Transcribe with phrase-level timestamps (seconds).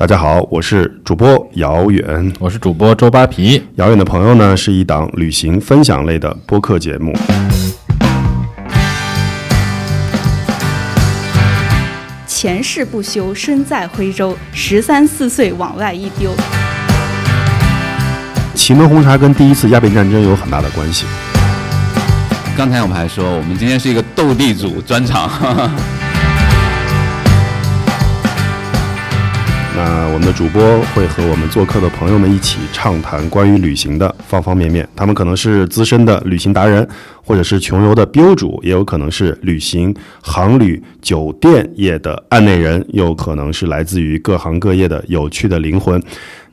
[0.00, 2.32] 大家好，我是主播姚远。
[2.38, 3.62] 我是主播周扒皮。
[3.74, 7.12] 遥远的朋友呢是一档旅行分享类的播客节目。
[12.26, 16.30] 前世不修，身在徽州，十三四岁往外一丢。
[18.54, 21.04] 祁门红茶跟第一次鸦片战争有很大的关系。
[22.56, 25.30] 刚才我们还说，我们今天是一个斗地主专场。
[29.82, 34.86] 那我们的主播会和我们做客的朋友们一起畅谈关于旅行的方方面面。
[34.94, 36.86] 他们可能是资深的旅行达人，
[37.24, 45.98] 或者是穷游的标主，也有可能是旅行、航旅、酒店业的案内人，又可能是来自于各行各业的有趣的灵魂。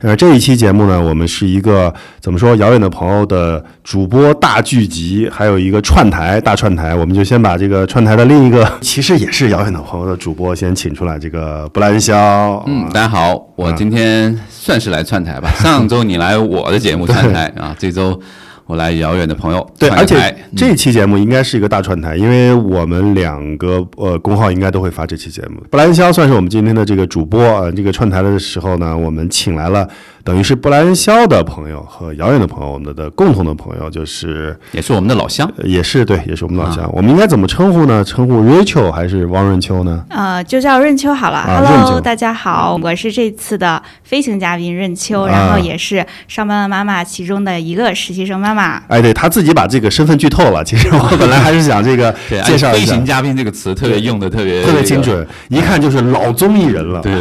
[0.00, 12.62] 呃，这一期节目呢，我们是一个怎么说遥远的朋友的主播大聚集，还有一个串台大串台，我们就先把这个串台的另一个， 其实也是遥远的朋友的主播先请出来，这个布兰肖。
[12.68, 15.50] 嗯，大家好，我今天算是来串台吧。
[15.56, 18.20] 上周你来我的节目串台啊，这周
[18.68, 25.58] 我来遥远的朋友对，而且这期节目应该是一个大串台，因为我们两个呃公号应该都会发这期节目。
[25.70, 29.88] 布兰肖算是我们今天的这个主播啊、呃这个串台的时候呢，我们请来了
[30.28, 34.54] 等于是布莱恩肖的朋友和遥远的朋友，我们的共同的朋友就是。
[34.72, 35.50] 也是我们的老乡。
[35.56, 36.86] 呃也是对，也是我们老乡。
[36.92, 38.04] 我们应该怎么称呼呢？
[38.04, 40.04] 称呼 Rachel 还是汪润秋呢？
[40.10, 41.42] 呃，就叫润秋好了。
[41.46, 48.82] Hello，大家好，我是这次的飞行嘉宾润秋，啊然后也是上班的妈妈其中的一个实习生妈妈。
[48.88, 50.62] 哎，对他自己把这个身份剧透了。
[50.62, 55.02] 其实我本来还是想这个， 介绍一下飞行，嘉宾这个词特别用的特别特别精。
[55.02, 57.00] 准，一看就是老综艺人了。
[57.00, 57.14] 对，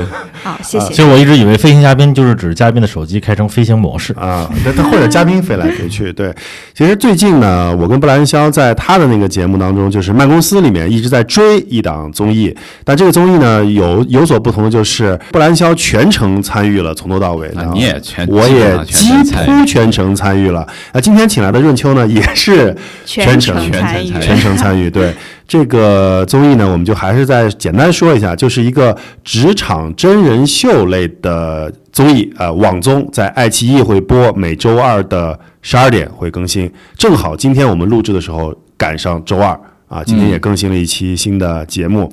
[0.44, 0.88] 好，谢谢。
[0.88, 4.12] 其实我一直以为飞行嘉宾就是指嘉宾的手机开成飞行模式。
[4.14, 6.34] 啊，那他或者嘉宾飞来飞去，对。
[6.74, 17.48] 其实最近呢，我跟布兰肖在他的那个节目当中，就是慢公司里面一直在追一档综艺，但这个综艺呢有有所不同的就是，布兰肖全程参与了，从头到尾。
[17.54, 20.68] 然后啊你也全我也几乎全程参与了。
[20.92, 24.90] 那今天请来的润秋呢，也是全程全程参与全程参与。
[24.90, 25.14] 对
[25.48, 36.70] 这个综艺呢，我们就还是再简单说一下，就是一个职场真人秀类的综艺，呃，网综在爱奇艺会播，每周二的十二点会更新。
[36.98, 42.12] 正好今天我们录制的时候赶上周二啊，今天也更新了一期新的节目。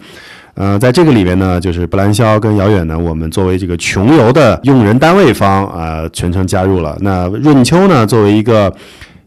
[0.54, 6.96] 呃，在这个里面呢，就是布兰肖跟姚远呢，我们作为这个穷游的用人单位方啊、全程加入了。
[7.00, 8.72] 那润秋呢，作为一个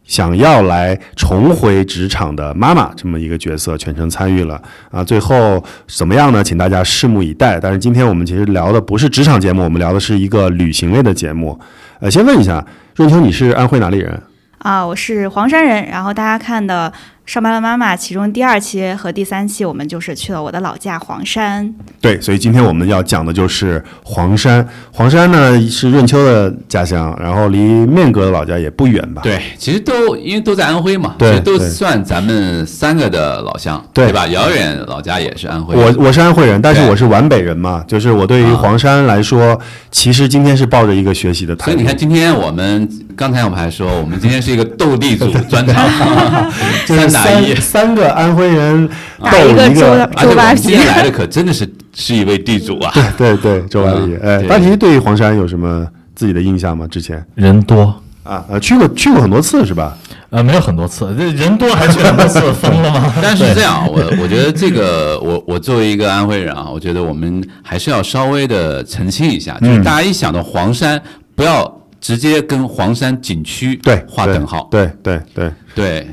[0.07, 4.59] 想要来重回职场的妈妈这么一个角色，全程参与了
[4.90, 5.03] 啊。
[5.03, 6.44] 最后怎么样呢？
[6.44, 7.59] 请大家拭目以待。
[7.59, 11.59] 但是今天我们其实聊的不是职场节目，我们聊的是一个旅行类的节目。
[12.00, 14.19] 呃，先问一下润秋，你是安徽哪里人？
[14.59, 15.85] 啊，我是黄山人。
[15.85, 16.91] 然后大家看的
[17.27, 21.75] 《上班的妈妈》，其中第二期和第三期，我们就是去了我的老家黄山。
[21.99, 24.65] 对，所以今天我们要讲的就是黄山。
[24.93, 29.21] 黄山呢是润秋的家乡，然后离面哥的老家也不远吧？
[29.23, 34.25] 对，其实都因为都在安徽嘛，对都算咱们三个的老乡，对吧？
[34.27, 35.75] 遥远老家也是安徽。
[35.75, 39.59] 我我是安徽人，但是我是皖北人嘛，就是我对于啊黄山来说，
[39.91, 41.71] 其实今天是抱着一个学习的态度。
[41.71, 45.85] 所以你看，今天我们刚才我们还说，我们今天是一个斗地主 专场，
[46.88, 47.61] 就是三三。
[47.61, 48.88] 三个安徽人
[49.19, 49.69] 斗打一个
[50.16, 52.91] 周扒皮来的可真的是是一位地主啊！
[53.17, 54.16] 对对对，周八里。
[54.16, 55.85] 哎，嗯对大提对黄山有什么
[56.16, 56.88] 自己的印象吗？
[56.88, 59.97] 之前人多，啊呃去过去过很多次是吧？
[60.29, 63.13] 呃，没有很多次，这人多还去很多次， 疯了吗？
[63.22, 71.01] 但是这样，我我觉得这个，我我作为一个安徽人啊，我觉得我们还是要稍微的澄清一下，嗯就是大家一想到黄山，
[71.35, 74.67] 不要直接跟黄山景区对，对划等号。
[74.69, 75.51] 对对对。
[75.73, 76.07] 对，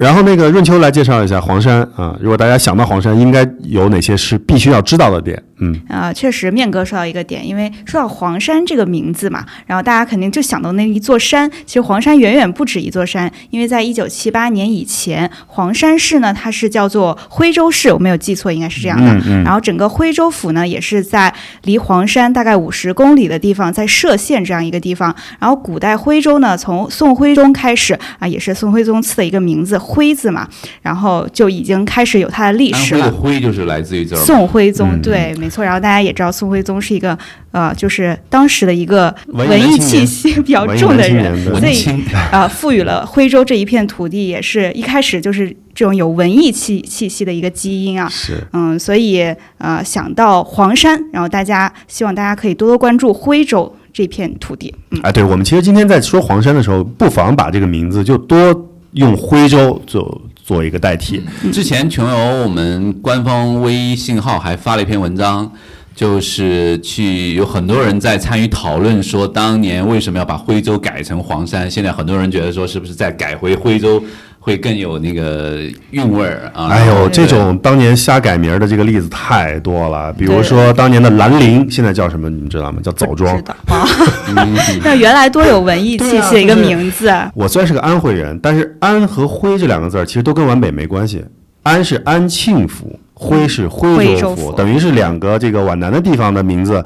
[0.00, 5.42] 然后那个润秋来介绍一下黄山啊，如果大家想到黄山，应该有哪些是必须要知道的点？
[5.58, 11.50] 嗯，啊、确实，面哥说到一个点，因为说到黄山这个名字嘛，然后大家肯定就想到那一座山。
[11.66, 19.12] 其实黄山远远不止一座山，因为在一九七八年以前，黄山市呢它是叫做徽州市，我没有记错，应该是这样的。
[19.12, 21.30] 嗯嗯然后整个徽州府呢也是在
[21.64, 25.14] 离黄山大概五十公里的地方，在歙县这样一个地方。
[25.38, 30.48] 然后古代徽州呢，从宋徽宗开始啊，也是宋徽宗赐的一个名字“徽”字嘛，
[30.82, 33.20] 然后就已经开始有它的历史了安徽的。
[33.20, 34.18] 徽就是来自于这儿。
[34.20, 35.64] 宋徽宗，嗯对，没错。
[35.64, 37.18] 然后大家也知道，宋徽宗是一个
[37.50, 41.84] 呃，就是当时的一个文艺气息比较重的人，所以
[42.14, 48.08] 啊，呃，赋予了徽州这一片土地，也是一开始就是这种有文艺气气息的一个基因啊。
[48.08, 54.72] 是嗯，所以呃，想到黄山，然后大家希望大家可以多多关注徽州这片土地。
[54.90, 58.54] 嗯，哎，对，我们其实今天在说黄山的时候，不妨把这个名字就多
[58.92, 61.22] 用徽州做做一个代替。
[61.52, 65.50] 之前穷游我们官方微信号还发了一篇文章，
[65.94, 71.70] 就是去有很多人在参与讨论，说当年为什么要把徽州改成黄山？
[71.70, 74.02] 现在很多人觉得说，是不是再改回徽州
[74.42, 75.58] 会更有那个
[75.90, 76.68] 韵味儿啊？
[76.68, 82.30] 哎呦，这种当年瞎改名儿的这个例子太多了，比如说当年的兰陵，现在叫什么？
[82.30, 82.80] 你们知道吗？
[82.82, 83.42] 叫枣庄知。
[83.42, 83.86] 道啊，
[84.82, 87.14] 那原来多有文艺气息的一个名字。
[87.34, 91.22] 我虽然是个安徽人，但是安和徽这两个字儿其实都跟皖北没关系。
[91.62, 96.82] 安是安庆府，徽是徽徽州府，州府等于是两个这个皖南的地方的名字，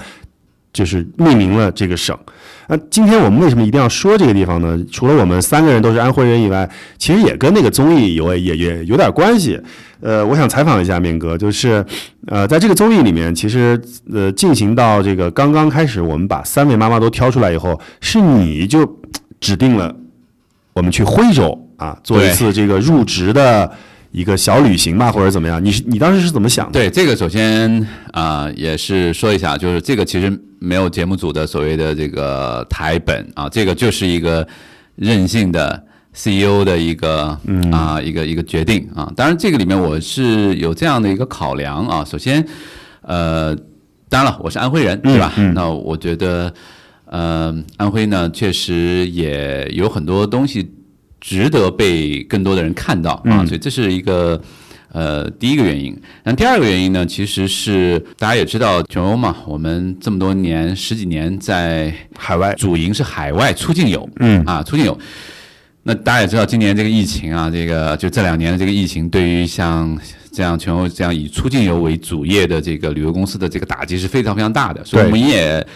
[0.73, 2.19] 就是命名了这个省。
[2.69, 4.79] 那今天我们为什么一定要说这个地方呢？
[4.91, 9.61] 除了我们三个人都是安徽人以外，其实也跟那个综艺有也也有点关系。
[10.01, 11.85] 呃，我想采访一下面哥，就是
[12.27, 13.81] 呃，在这个综艺里面，其实
[14.13, 18.99] 呃进行到这个刚刚开始，我们把三位妈妈都挑出来以后，是你就
[19.41, 19.95] 指定了
[20.75, 23.71] 我们去徽州啊，做一次这个入职的
[24.15, 25.63] 一个小旅行吧，或者怎么样？
[25.63, 26.73] 你是你当时是怎么想的？
[26.73, 34.47] 对，这个首先啊、也是说一下，就是这个其实没有节目组的所谓的这个台本啊，这个就是一个
[34.95, 37.37] 任性的 CEO 的一个
[37.73, 39.13] 啊、一个一个决定啊。
[39.17, 42.05] 当然，这个里面我是有这样的一个考量啊。
[42.05, 42.47] 首先，
[43.03, 43.53] 呃，
[44.09, 45.33] 当然了，我是安徽人，对吧？
[45.55, 46.55] 那我觉得，
[47.07, 50.73] 呃，安徽呢，确实也有很多东西
[51.25, 54.39] 值得被更多的人看到啊，所以这是一个。
[54.95, 55.93] 呃，第一个原因，
[56.23, 64.97] 那第二个原因呢，其实是大家也知道，琼欧嘛，我们这么多年十几年在海外，主营是海外出境游，嗯啊，出境游。
[65.83, 69.99] 那大家也知道，今年这个疫情啊，这个就这两年的这个疫情，对于像
[70.31, 75.67] 这样全欧这样以出境游为主业的这个旅游公司的这个打击是非常非常大的，所以我们也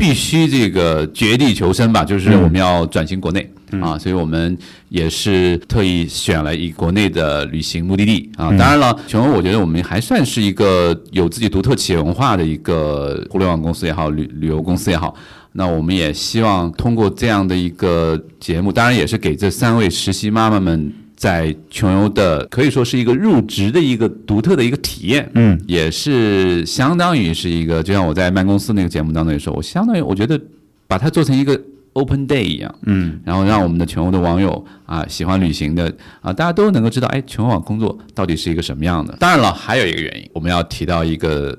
[0.00, 3.48] 必须这个绝地求生吧，就是我们要转型国内。
[3.80, 4.58] 啊，所以我们
[4.88, 8.48] 也是特意选了一国内的旅行目的地啊。
[8.56, 15.14] 当然了，全欧我觉得我们还算是一个有自己独特企业文化的一个互联网公司也好，旅旅游公司也好。
[15.52, 25.30] 那我们也希望通过这样的一个节目，当然也是给这三位实习妈妈们在穷游的可以说是一个入职的一个独特的一个体验。
[25.34, 30.40] 嗯，也是相当于是一个，就像我在慢公司那个节目当中也说，我相当于我觉得
[30.88, 31.60] 把它做成一个
[31.92, 39.14] open day 一样，嗯，然后让我们的穷游的网友啊，喜欢旅行的啊，大家都能够知道，哎，全欧网工作到底是一个什么样的。
[39.20, 41.54] 当然了，还有一个原因，我们要提到一个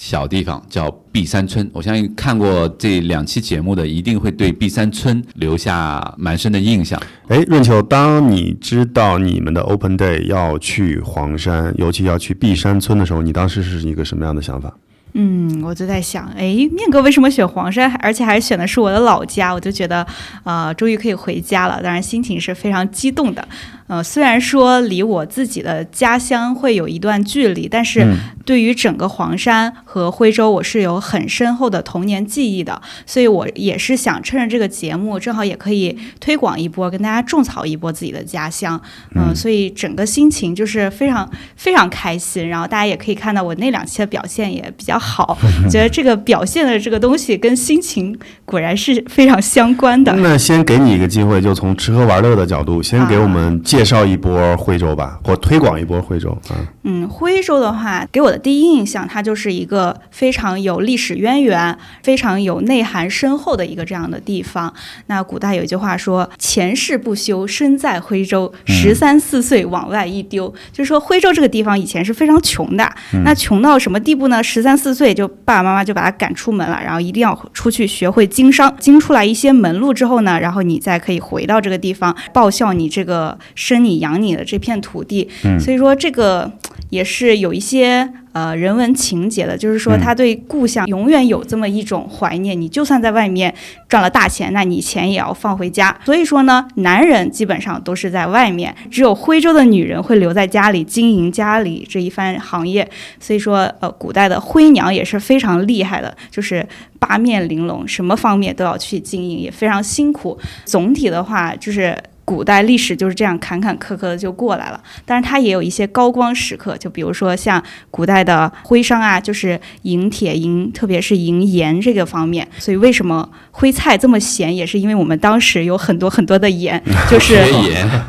[0.00, 1.68] 小地方叫碧山村。
[1.72, 7.00] 我相信看过这两期节目的，一定会对碧山村留下蛮深的印象。
[7.28, 14.74] 哎，润秋，当你知道你们的 Open Day 要去黄山，尤其要去碧山村的时候，你当时是一个什么样的想法？
[15.16, 16.42] 嗯，我就在想，哎，
[16.72, 19.54] 面哥为什么选黄山，而且还选的是我的老家？
[19.54, 20.04] 我就觉得，
[20.42, 21.80] 呃，终于可以回家了。
[21.80, 23.46] 当然，心情是非常激动的。
[23.86, 28.06] 呃，虽然说离我自己的家乡会有一段距离，但是
[28.44, 32.80] 对于整个黄山和徽州，我是有很深厚的童年记忆的。
[33.04, 38.80] 所以我也是想趁着这个节目，正好也可以推广一波，跟大家种草一波自己的家乡。
[39.14, 42.48] 嗯、所以整个心情就是非常非常开心。
[42.48, 45.36] 然后大家也可以看到我那两期的表现也比较好，
[45.70, 50.14] 觉得这个表现的这个东西跟心情果然是非常相关的。
[50.24, 56.54] 那先给你一个机会，就从吃喝玩乐的角度，先给我们介绍一波徽州吧，或推广一波徽州啊。
[56.84, 64.72] 嗯，徽州的话，给我的第一印象，它就是一个非常有历史渊源、非常有内涵深厚的一个这样的地方。
[65.06, 70.48] 那古代有一句话说：“前世不修，身在徽州，十三四岁往外一丢。
[70.70, 72.88] 就是说，徽州这个地方以前是非常穷的。
[73.24, 74.40] 那穷到什么地步呢？
[74.40, 85.28] 十三四岁就爸爸妈妈就把他赶出门了，然后一定要出去学会经商，经出来一些门路之后呢，然后你再可以回到这个地方报效你这个生你养你的这片土地。
[85.58, 86.52] 所以说这个。
[86.90, 92.60] 也是有一些呃人文情节的，就是说他对故乡永远有这么一种怀念。
[92.60, 93.52] 你就算在外面
[93.88, 95.96] 赚了大钱，那你钱也要放回家。
[96.04, 102.88] 所以说呢，男人基本上都是在外面，只有徽州的女人会留在家里经营家里这一番行业。
[103.18, 106.64] 所以说，呃，古代的徽娘也是非常厉害的，就是
[107.00, 110.38] 八面玲珑，什么方面都要去经营，也非常辛苦。
[110.64, 111.96] 总体的话，就是。
[112.24, 122.46] 古代历史就是这样坎坎坷坷的就过来了，但是它也有一些高光时刻，就比如说像古代的徽商啊，就是营铁营，特别是营盐这个方面。
[122.58, 127.44] 所以为什么徽菜这么咸，也是因为我们当时有很多很多的盐， 就是，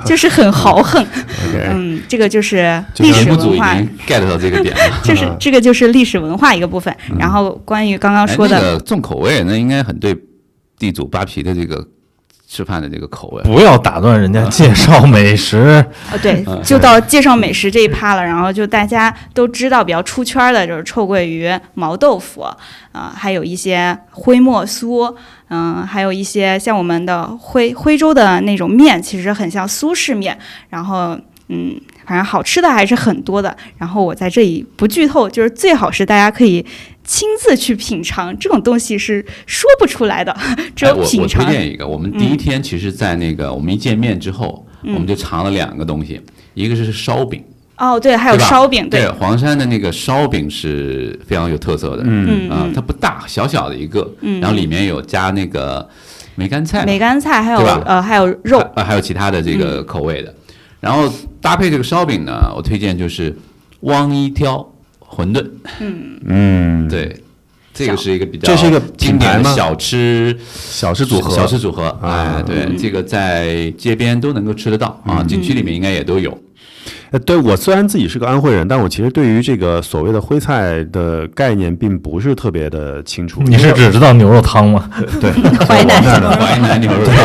[0.05, 1.05] 就是很豪横。
[1.71, 4.99] 嗯，这个就是历史文化，经 get 到这个点了。
[5.03, 6.95] 就是这个就是历史文化一个部分。
[7.19, 10.15] 然后关于刚刚哎说的，那个重口味，那应该很对
[10.79, 11.85] 地主扒皮的这个
[12.47, 13.43] 吃饭的这个口味。
[13.43, 15.83] 不要打断人家介绍美食。
[16.11, 18.23] 呃， 对，嗯就到介绍美食这一趴了。
[18.23, 22.41] 然后就大家都知道比较出圈的就是臭鳜鱼、毛豆腐，
[22.91, 25.13] 啊、还有一些灰墨酥，
[25.49, 30.37] 嗯、还有一些像我们的徽徽州的那种面，其实很像苏式面。
[30.69, 31.17] 然后，
[31.49, 31.75] 嗯，
[32.05, 33.55] 反正好吃的还是很多的。
[33.77, 36.65] 然后我在这里不剧透，就是最好是大家可以。
[37.05, 40.35] 亲自去品尝这种东西是说不出来的，
[40.75, 41.45] 只哎，我我有品尝。
[41.45, 44.93] 推荐一个，我们第一天其实，在那个我们一见面之后，嗯。
[44.93, 46.19] 我们就尝了两个东西，
[46.53, 47.43] 一个是烧饼，
[47.77, 52.49] 哦，对，还有烧饼，对，黄山的那个烧饼是非常有特色的，嗯。
[52.49, 54.41] 啊，它不大，小小的一个，嗯。
[54.41, 55.87] 然后里面有加那个
[56.35, 60.33] 梅干菜，梅干菜，还有呃，还有肉，呃还有其他的这个口味的。
[60.79, 63.35] 然后搭配这个烧饼呢，我推荐就是
[63.81, 64.67] 汪一挑
[65.15, 65.45] 馄饨，
[65.79, 66.19] 嗯。
[66.25, 67.15] 嗯，对，
[67.73, 72.35] 这个是一个比较这是一个经典的小吃小吃组合，小吃组合，啊。
[72.37, 76.37] 哎，对，这个在街边都能够吃得到啊，景区里面应该也都有。
[77.11, 83.41] 呃，对我虽然自己是个安徽人，但我其实对于这个所谓的徽菜的概念并不是特别的清楚。
[83.43, 84.89] 你是只知道牛肉汤吗？
[85.21, 85.31] 对，
[85.65, 87.15] 淮南我的淮南牛肉汤。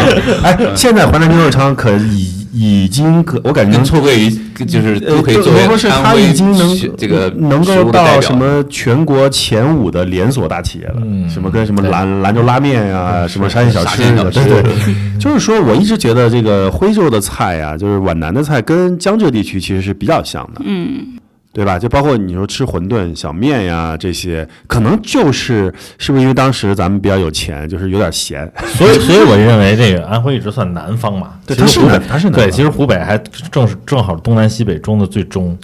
[0.45, 4.31] 哎，现在淮南牛肉汤可已已经可，我感觉跟臭鳜鱼
[4.65, 14.73] 就是呃都可以作为说是它安徽已经能这个能够到什么全国前五的连锁大企业了，嗯什么跟什么兰兰州拉面呀、什么沙县小吃的，沙县小吃对对，
[15.21, 21.07] 就是说我一直觉得这个徽州的菜呀、就是皖南的菜跟江浙地区其实是比较像的，嗯，
[21.53, 21.79] 对吧？
[21.79, 31.33] 就包括你说吃馄饨、小面呀这些，可能就是是不是因为当时咱们比较有钱，就是有点闲， 所以，所以我认为这个安徽一直算南方嘛。
[31.45, 33.19] 对它是其实湖北南它是南对，其实湖北还
[33.51, 35.59] 正是正好东南西北中的最中。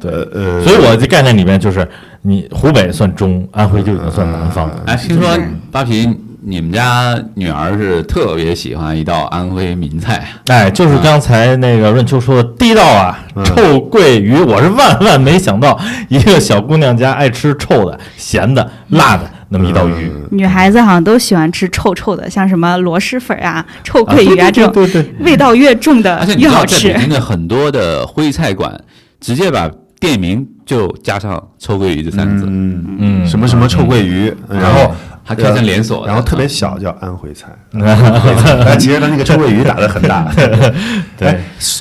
[0.00, 1.86] 对，呃，所以我的概念里面就是
[2.22, 4.70] 你湖北算中，安徽就已经算南方。
[4.86, 5.28] 哎，听说
[5.72, 6.08] 扒皮，
[6.42, 15.78] 你们家女儿是特别喜欢一道安徽名菜，哎，就是刚才那个润秋说的地道啊，臭鳜鱼，我是万万没想到，
[16.08, 20.10] 一个小姑娘家爱吃臭的、咸的、辣的那么一道鱼。
[20.30, 26.88] 女孩子好像都喜欢吃臭臭的，像什么螺蛳粉啊、臭鳜鱼啊这种，对对对，味道越重的而且你知道，越好吃。
[26.88, 27.00] 在北。
[27.00, 28.80] 京的很多的徽菜馆，
[29.20, 33.26] 直接把店名就加上“臭鳜鱼”这三个字，嗯嗯。
[33.26, 34.90] 什么什么臭鳜鱼，然后
[35.22, 40.30] 还开成连锁，然后特别小叫 安徽菜，但其实它那个臭鳜鱼打的很大。
[41.16, 41.28] 对。
[41.28, 41.40] 哎，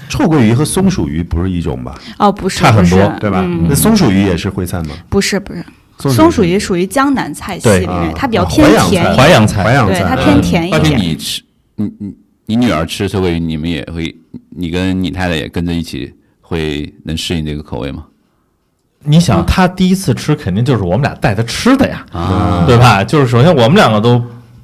[0.10, 1.96] 臭鳜鱼和松鼠鱼不是一种吧？
[2.20, 3.42] 哦，不是，差很多对吧？
[3.44, 3.66] 嗯。
[3.70, 4.96] 那松鼠鱼也是徽菜吗？
[5.10, 5.64] 不是不是，
[5.98, 9.16] 松松鼠鱼属于江南菜系里面啊，它比较啊偏淮扬菜甜。
[9.16, 9.64] 淮扬菜。
[9.64, 10.24] 淮扬菜，对它嗯。
[10.24, 11.00] 偏甜一而且点。
[11.00, 11.42] 你吃，
[11.76, 12.16] 你你
[12.46, 14.16] 你女儿吃臭鳜鱼，你们也会，
[14.50, 18.06] 你跟你太太也跟着一起会能适应这个口味吗？
[19.04, 23.04] 你想，他第一次吃，肯定就是我们俩带他吃的呀，啊，对吧？
[23.04, 24.22] 就是首先我们两个都，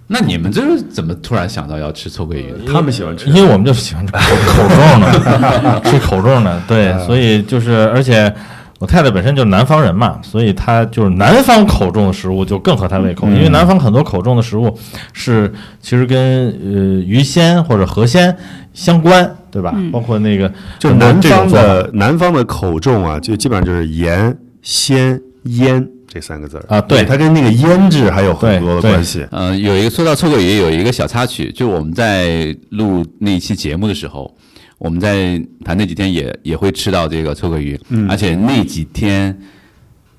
[0.08, 2.72] 那你们这是怎么突然想到要吃臭鳜鱼的？
[2.74, 3.36] 他们喜欢吃因。
[3.36, 8.32] 为我们就喜欢吃口口重的， 吃口重的，对，所以就是，而且
[8.80, 14.78] 我太太本身就是南方人嘛，所以她就是南方口重的食物就更合她胃口，因为南方很多口重的食物
[15.14, 15.52] 是
[15.82, 18.36] 其实跟呃鱼鲜或者河鲜
[18.74, 19.74] 相关，对吧？
[19.90, 27.06] 包括那个就南方的南方的口重啊，就基本上就是盐、鲜、腌这三个字儿啊对。
[27.06, 29.26] 它跟那个腌制还有很多的关系。
[29.32, 34.36] 呃，有一个说到臭鳜鱼，有一个小插曲，就我们在录那一期节目的时候，
[34.78, 38.10] 我们在谈那几天也也会吃到这个臭鳜鱼，嗯。
[38.10, 39.40] 而且那几天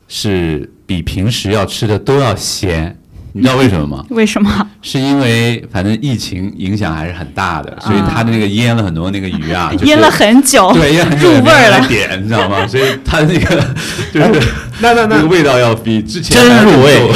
[0.09, 2.99] 是比平时要吃的都要鲜，
[3.37, 4.03] 你知道为什么吗？
[4.09, 4.67] 为什么？
[4.81, 12.65] 是因为反正疫情影响还是很大的，所以他的那个腌了很多那个鱼啊， 就是腌了很久，对腌很久入味儿了点，你知道吗？
[12.67, 13.63] 所以它那个
[14.11, 14.49] 就是
[14.81, 17.11] 那那那个味道要比之前真入味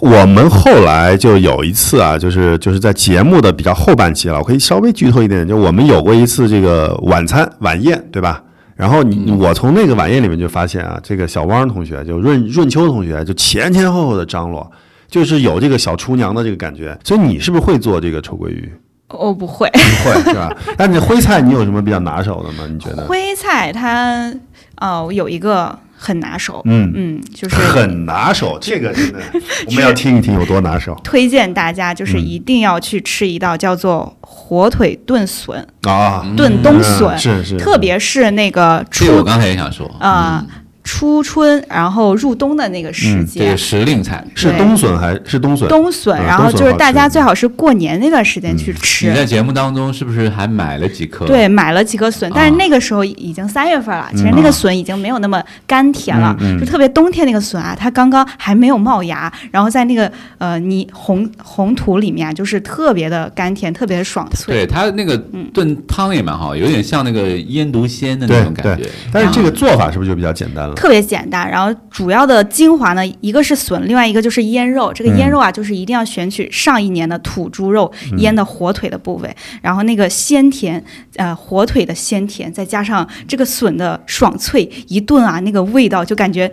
[0.00, 8.42] 我们后来就有一次啊，就是就是在节目的比较后半期了，我可以稍微剧透一点，就我们有过一次这个晚餐晚宴，对吧？
[8.74, 14.68] 然后你我从那个晚宴里面就发现啊，这个小汪同学就润润秋同学就前前后后的张罗，
[15.12, 16.98] 就是有这个小厨娘的这个感觉。
[17.04, 18.72] 所以你是不是会做这个臭鳜鱼？
[19.10, 19.70] 我不会。
[19.70, 20.50] 不会是吧？
[20.78, 22.64] 那你徽菜你有什么比较拿手的吗？
[22.66, 23.04] 你觉得？
[23.06, 24.32] 徽菜它
[24.80, 29.18] 哦有一个很拿手，嗯嗯，就是很拿手， 这个真的
[29.66, 36.24] 我们要听一听有多拿手推荐大家就是一定要去吃一道叫做火腿炖笋、啊！
[36.34, 40.42] 炖冬笋，是是，特别是那个这我刚才也想说，啊。
[40.84, 43.56] 初春，然后入冬的那个时这节对。
[43.56, 45.68] 时令菜，是冬笋还是冬笋？
[45.68, 49.14] 冬笋，嗯然后就是大家最好是过年那段时间去吃你。
[49.14, 51.24] 在节目当中是不是还买了几颗？
[51.24, 64.54] 对，买了几颗笋，但是啊那个时候已经三月份了，其实嗯那个笋已经没有那么甘甜了，就特别冬天那个笋啊，它刚刚还没有冒芽，然后在那个呃泥红红土里面啊，就是特别的甘甜，特别的爽脆。
[64.54, 68.88] 对，它那个嗯炖汤也蛮好，有点像那个腌笃鲜的那种感觉。
[69.12, 70.71] 但是这个做法是不是就比较简单了？
[70.74, 74.92] 特别简单，然后主要的精华呢，一个是笋，另外一个就是腌肉。
[74.92, 80.82] 这个腌肉啊，就是一定要选取上一年的土猪肉腌的火腿的部位，然后那个鲜甜，
[81.16, 86.50] 呃，火腿的鲜甜，再加上这个笋的爽脆，一炖啊，那个味道就感觉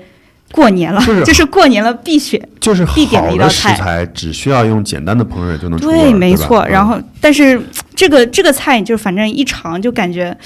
[0.51, 2.41] 过年了，就是 就是过年了必选。
[2.59, 6.59] 就是必点的一道菜食材，只需要用简单的烹饪就能出对，没错。
[6.59, 7.59] 嗯然后，但是
[7.95, 10.37] 这个这个菜就反正一尝就感觉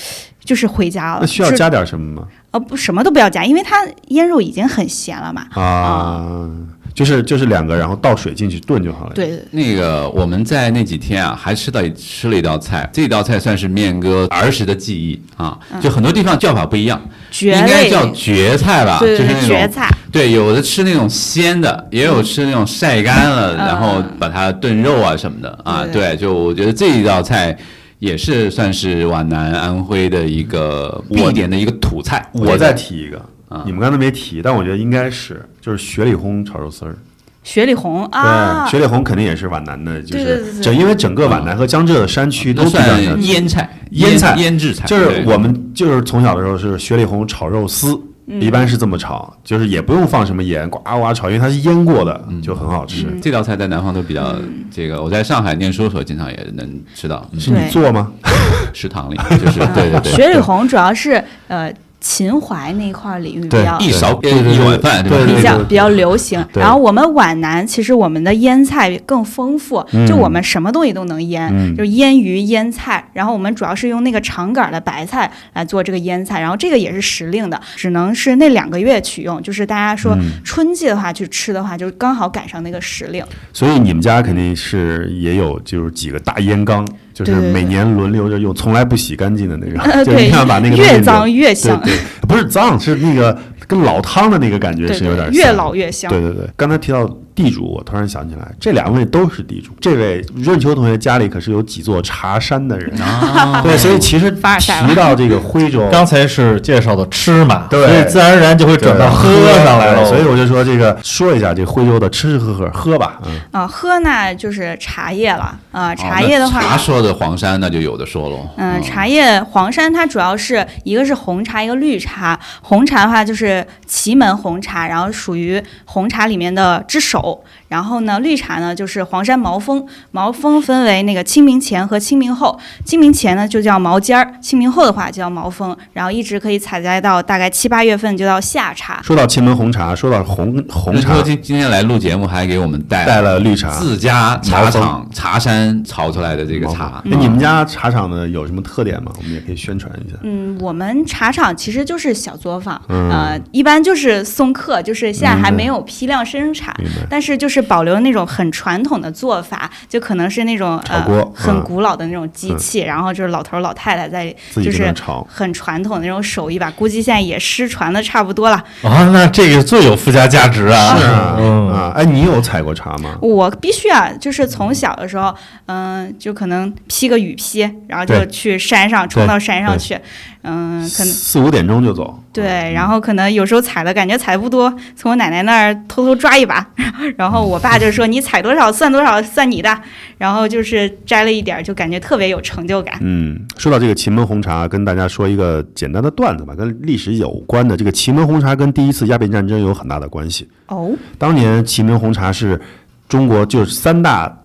[0.44, 1.20] 就是回家了。
[1.22, 2.28] 那需要加点什么吗？
[2.54, 5.48] 呃不什么都不要加，因为它腌肉已经很咸了嘛。
[5.54, 6.48] 啊，
[6.94, 9.14] 就是就是两个，然后倒水进去炖就好了。
[9.16, 9.44] 对。
[9.50, 19.90] 那个我们在那几天啊，还吃到吃了一道菜，这道菜算是面哥儿时的记忆啊，就很多地方叫法不一样，蕨应该叫蕨菜吧，对对对，就是那种蕨菜。
[20.12, 25.84] 对，有的吃那种鲜的，也有吃那种晒干了，嗯然后把它炖肉啊什么的啊。
[25.86, 27.58] 对对，就我觉得这一道菜
[28.04, 32.30] 也是算是皖南安徽的一个必点的一个土菜。
[32.34, 33.18] 我再提一个
[33.48, 36.98] 啊，你们刚才没提，但我觉得应该是就是雪里红炒肉丝儿。
[37.44, 38.66] 雪里红啊。
[38.66, 48.42] 对，，雪里红肯定也是皖南的，就是整因为整个皖南和江浙的山区都都比较像算腌菜，腌菜腌制菜，就是我们就是从小的时候是雪里红炒肉丝，嗯。
[48.42, 53.06] 一般是这么炒，就是也不用放什么盐，呱呱炒，因为它是腌过的，就很好吃。
[53.08, 53.20] 嗯。
[53.22, 54.36] 这道菜在南方都比较
[54.72, 58.12] 这个，我在上海念书的时候经常也能吃到，嗯是你做吗？
[58.74, 61.72] 食堂里就是对对对，雪里红主要是呃
[62.04, 65.02] 秦淮那一块儿领域比对较一勺对对对一碗饭？
[65.04, 66.46] 比较比较流行。
[66.54, 73.10] 然后我们皖南其实我们的腌菜更丰富，嗯就我们什么东西都能腌，嗯就腌鱼、腌菜。
[73.14, 79.42] 然后我们主要是用那个长杆儿的白菜来做这个腌菜，然后这个也是时令的，只能是那两个月取用。
[79.42, 83.24] 就是大家说嗯春季的话去吃的话，就是刚好赶上那个时令。
[83.54, 96.10] 所以你们家肯定是也有就是几个大烟缸，就是每年轮流着用，从来不洗干净的那个，呃， 就是对你看把那个越脏越香，对对，不是脏，是那个跟老汤的那个感觉是有点对，越像老越香。
[96.10, 99.72] 对对对，刚才提到地主，我突然想起来，这两位都是地主。
[99.82, 109.30] 这位润秋同学家里可是有几座茶山的人啊对，所以其实提到这个徽州，刚才是介绍的吃嘛，对所以自然而然就会转到喝
[109.64, 110.06] 上来了。
[110.06, 118.38] 所以我就说这个说一下这徽州的吃吃喝喝喝吧，嗯，啊、喝呢就是茶叶了啊、哦茶叶的话，那茶说的黄山那就有的说了。
[118.58, 122.40] 嗯，哦茶叶黄山它主要是一个是红茶，一个绿茶。
[122.62, 127.23] 红茶的话就是祁门红茶，然后属于红茶里面的之首。
[127.24, 132.60] control 然后呢，绿茶呢就是黄山毛峰，毛峰分为那个清明前和清明后。
[132.86, 139.02] 清明前呢就叫毛尖儿，清明后的话就叫毛峰，然后一直可以采摘到大概七八月份就到夏茶。
[139.02, 143.72] 说到祁门红茶，说到红红茶，今今天来录节目还给我们带带了绿茶。
[143.72, 147.02] 自家茶厂茶山炒出来的这个茶。
[147.06, 149.12] 哎，你们家茶厂呢有什么特点吗？
[149.18, 150.16] 我们也可以宣传一下。
[150.22, 156.72] 嗯，我们茶厂其实就是小作坊，嗯呃，一般就是送客，就是现在还没有批量生产，
[157.10, 161.02] 但是就是保留那种很传统的做法，就可能是那种呃
[161.34, 168.58] 很嗯古老的那种机器，然后就是老头儿老太太在就是炒，很传统的那种手艺吧，估计现在也失传的差不多了。
[168.84, 170.98] 啊，那这个最有附加价值啊！
[170.98, 173.18] 是啊嗯，啊，哎，你有采过茶吗？
[173.22, 175.34] 我必须啊，就是从小的时候，
[175.68, 179.98] 嗯、就可能披个雨披，然后就去山上冲到山上去，
[180.46, 182.22] 嗯，可能四五点钟就走。
[182.34, 186.68] 对，然后可能有时候采的感觉采不多，从我奶奶那儿偷偷抓一把，
[187.16, 189.82] 然后我爸就说 你采多少算多少，算你的，
[190.18, 192.98] 然后就是摘了一点，就感觉特别有成就感。
[193.02, 197.78] 嗯，说到这个祁门红茶，跟大家说一个简单的段子吧，跟历史有关的。
[197.78, 200.50] 这个祁门红茶跟第一次鸦片战争有很大的关系。
[200.68, 202.60] 哦，当年祁门红茶是
[203.08, 204.44] 中国就是三大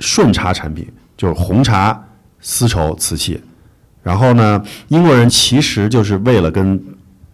[0.00, 0.84] 顺茶产品，
[1.16, 2.02] 就是红茶、
[2.40, 3.40] 丝绸、瓷器。
[4.06, 6.80] 然后呢，英国人其实就是为了跟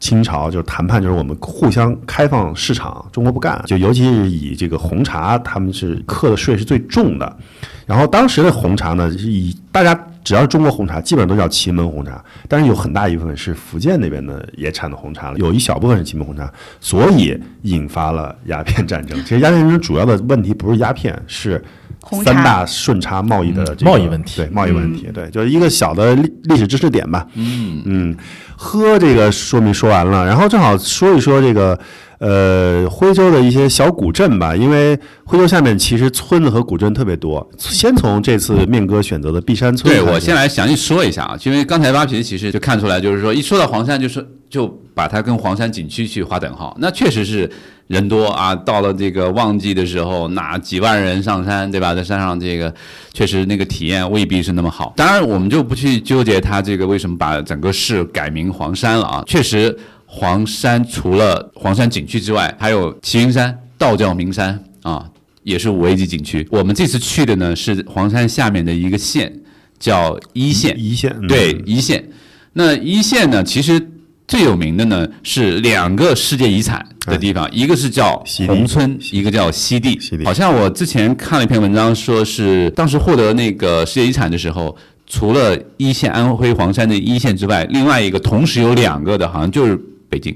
[0.00, 7.36] 清朝就是谈判，就是我们互相开放市场，中国不干，就尤其是以这个红茶，他们是课的税是最重的。
[7.84, 19.22] 然后当时的红茶呢，是以大家只要是中国红茶，基本上都叫祁门红茶，但是有很大一部分是福建那边的也产的红茶了，有一小部分是祁门红茶，所以引发了鸦片战争。
[19.24, 21.62] 其实鸦片战争主要的问题不是鸦片，是
[22.02, 22.32] 红茶。
[22.32, 24.36] 三大顺差贸易的这个嗯贸易问题。
[24.36, 27.26] 对贸易问题，对，就是一个小的历历史知识点吧。
[27.34, 27.82] 嗯。
[27.86, 28.16] 嗯，
[28.56, 31.78] 喝这个说明说完了，然后正好说一说这个
[32.18, 37.48] 呃徽州的一些小古镇吧，因为徽州下面其实村子和古镇特别多。
[37.58, 47.50] 先从这次面哥选择的碧山村对，我先来详细说一下啊，因为刚才挖皮其实就看出来，就是说一说到黄山，就是就把它跟黄山景区去划等号，那确实是
[47.86, 48.54] 人多啊。
[48.54, 51.94] 到了这个旺季的时候，那几万人上山，对吧？
[51.94, 52.74] 在山上这个
[53.12, 54.92] 确实那个体验未必是那么好。
[54.96, 59.24] 当然，我们就不去纠结它这个为什么把整个市改名黄山了啊。
[59.26, 65.06] 确实，黄山除了黄山景区之外，还有齐云山、道教名山啊。
[65.44, 66.46] 也是五 A 级景区。
[66.52, 69.40] 我们这次去的呢是黄山下面的一个县，
[69.76, 70.78] 叫一线。
[70.78, 72.08] 一线嗯对，一线。
[72.52, 73.80] 那一线呢，其实
[74.26, 79.98] 最有名的呢是两个世界遗产的地方，一个是叫宏村，一个叫西地。
[80.24, 84.76] 好像我之前看了一篇文章，说是当时获得那个世界遗产的时候。
[85.08, 90.34] 除了一线安徽黄山的一线之外，另外一个同时有两个的，好像就是北京。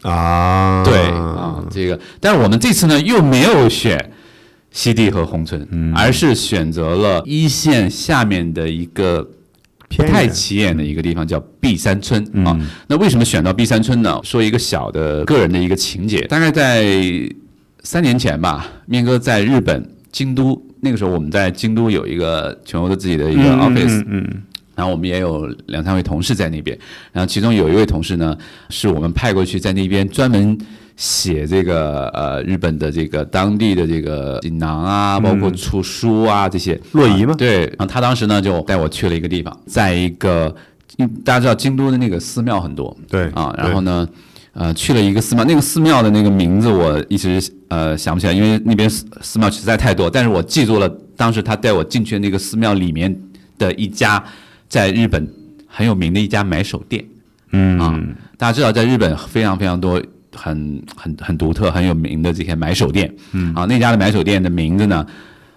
[0.00, 4.10] 啊，对啊，这个，但是我们这次呢又没有选
[4.70, 9.28] 西地和宏村，嗯而是选择了一线下面的一个
[9.88, 12.56] 不太起眼的一个地方，叫碧山村啊。
[12.58, 14.20] 嗯那为什么选到碧山村呢？
[14.22, 16.84] 说一个小的个人的一个情节，大概在
[17.82, 24.42] 三年前吧，面哥在日本京都，那个时候我们在京都有一个全欧的自己的一个 office，嗯嗯
[24.74, 26.76] 然后我们也有两三位同事在那边，
[27.12, 28.36] 然后其中有一位同事呢，
[28.68, 30.58] 是我们派过去在那边专门
[30.96, 36.80] 写这个呃日本的这个当地的这个锦囊啊，包括出书啊这些。
[36.92, 40.54] 洛仪吗啊对，然后他当时呢就带我去了一个地方，在一个
[41.24, 44.08] 大家知道京都的那个寺庙很多，对啊，然后呢。
[44.58, 50.08] 呃，去了一个寺庙，那个寺庙的那个名字我一直呃想不起来，因为那边寺寺庙实在太多。
[50.08, 53.14] 但是我记住了当时他带我进去的那个寺庙里面
[53.58, 54.24] 的一家
[54.66, 55.28] 在日本
[55.66, 57.04] 很有名的一家买手店。
[57.52, 58.00] 嗯啊，
[58.38, 60.02] 大家知道，在日本非常非常多
[60.36, 63.12] 很很很独特、很有名的这些买手店。
[63.32, 65.06] 嗯，啊，那家的买手店的名字呢，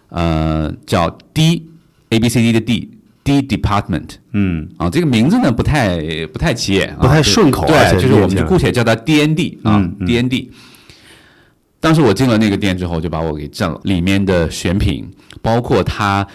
[0.10, 1.64] 呃，叫 D
[2.10, 2.90] A B C D 的 D
[3.24, 4.12] D Department。
[4.32, 10.48] 嗯啊，这个名字呢不太不太起眼、啊，不太顺口对，就是我们姑且叫它 DND 啊、嗯嗯 DND。
[11.82, 13.80] 当时我进了那个店之后，就把我给震了。
[13.84, 15.10] 里面的选品，
[15.42, 16.28] 包括它，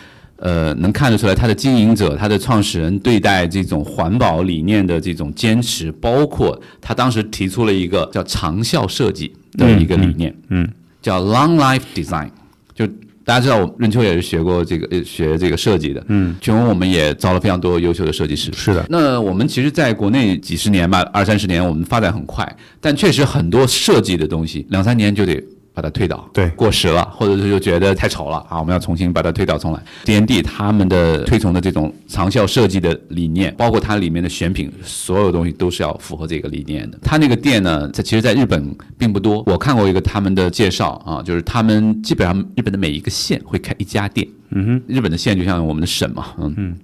[0.45, 10.69] 呃，能看得出来它的经营者、它的创始人对待这种环保理念的这种坚持，包括他当时提出了一个叫长效设计的一个理念，嗯
[11.01, 12.29] 叫 Long Life Design，
[12.75, 12.87] 就
[13.25, 22.47] 大家知道，我任秋也是学过这个呃学这个设计的，嗯，全国我们也招了非常多优秀的设计师，是的，那我们其实在国内几十年吧，二三十年，我们发展很快，
[22.83, 25.43] 但确实很多设计的东西，两三年就得
[25.75, 29.83] 把它推倒，对过时了，或者是就觉得太丑了啊，我们要重新把它推倒重来。
[30.05, 36.99] D N D 他们的推崇的这种长效设计的理念，包括它里面的选品，所有东西都是要符合这个理念的。
[37.03, 46.77] 它那个店呢，在其实在日本并不多，我看过一个他们的介绍啊，就是他们基本上日本的每一个县会开一家店，嗯哼，日本的县就像我们的省嘛，嗯嗯。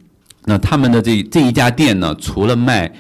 [0.47, 2.91] 那他们的这这一家店呢，除了卖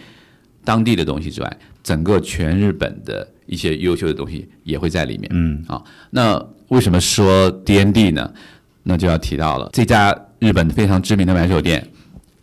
[0.62, 5.28] 当地的东西之外，整个全日本的一些优秀的东西也会在里面。
[5.32, 5.64] 嗯。
[5.68, 8.30] 啊，那为什么说 D N D 呢？
[8.82, 11.86] 那就要提到了这家日本非常知名的买手店，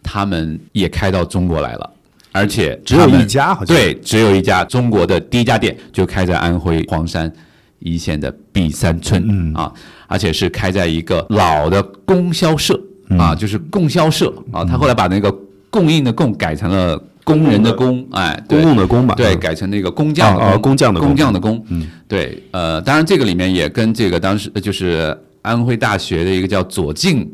[0.04, 1.92] 他们也开到中国来了，
[2.32, 3.76] 而且只有一家好像。
[3.76, 7.32] 对，只有一家，中国的第一家店就开在安徽黄山
[7.80, 9.54] 一线的碧山村、嗯。
[9.56, 9.74] 啊，
[10.06, 13.18] 而且是开在一个老的供销社、嗯。
[13.18, 14.32] 啊，就是供销社。
[14.52, 15.36] 啊，他后来把那个
[15.72, 19.40] 供应的供改成了工人的工，哎，公对共的工吧，对，嗯。
[19.40, 21.10] 改成那个工匠的工匠的工。
[21.10, 27.30] 工匠的工，嗯，对，呃，当然这个里面也跟这个当时呃就是安徽大学的一个叫左敬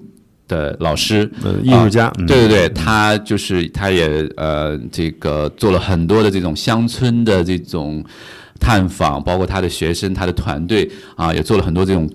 [0.48, 8.04] 的老师，呃艺术家对对对，他就是他也呃这个做了很多的这种乡村的这种
[8.60, 12.10] 探访，包括他的学生、他的团队啊，也做了很多这种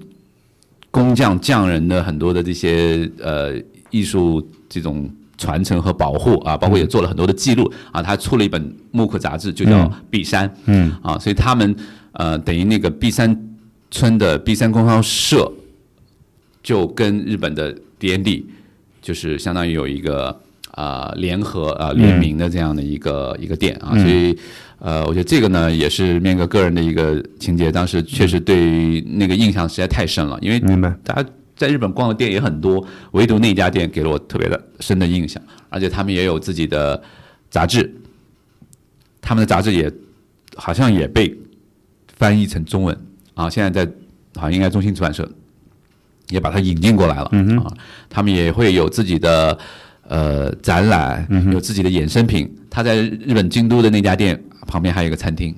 [0.90, 3.54] 工匠匠人的很多的这些呃
[3.90, 5.08] 艺术这种
[5.38, 8.02] 传承和保护啊，包括也做了很多的记录啊。
[8.02, 11.74] 他出了一本木刻杂志，就叫《碧山》，嗯啊，所以他们
[12.12, 13.34] 呃等于那个碧山
[13.90, 15.50] 村的碧山供销社，
[16.62, 18.44] 就跟日本的 DND
[19.00, 20.38] 就是相当于有一个
[20.72, 24.36] 啊、联合啊、联名的这样的一个、一个店啊，所以。
[24.80, 37.02] 呃，我觉得这个呢也是面哥个人的一个情节，当时确实对于那个印象实在太深了，因为明白大家在日本逛的店也很多，唯独那家店给了我特别的深的印象，而且他们也有自己的
[37.50, 37.92] 杂志，
[39.20, 39.92] 他们的杂志也
[40.54, 41.36] 好像也被
[42.16, 42.96] 翻译成中文
[43.34, 43.92] 啊，现在在
[44.36, 45.28] 好像应该中信出版社
[46.28, 47.72] 也把它引进过来了、嗯啊。
[48.08, 49.58] 他们也会有自己的
[50.06, 52.48] 呃展览，嗯有自己的衍生品。
[52.70, 55.52] 他在日本京都的那家店旁边还有一个餐厅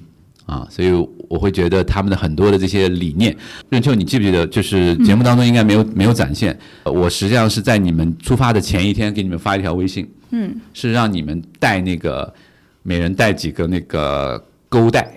[0.51, 0.91] 啊，所以
[1.29, 3.35] 我会觉得他们的很多的这些理念，
[3.69, 4.45] 任秋，你记不记得？
[4.49, 6.59] 就是节目当中应该没有、没有展现。
[6.83, 12.35] 呃我实际上是在你们出发的前一天给你们发一条微信，嗯，是让你们带那个
[12.83, 15.09] 每人带几个那个钩带。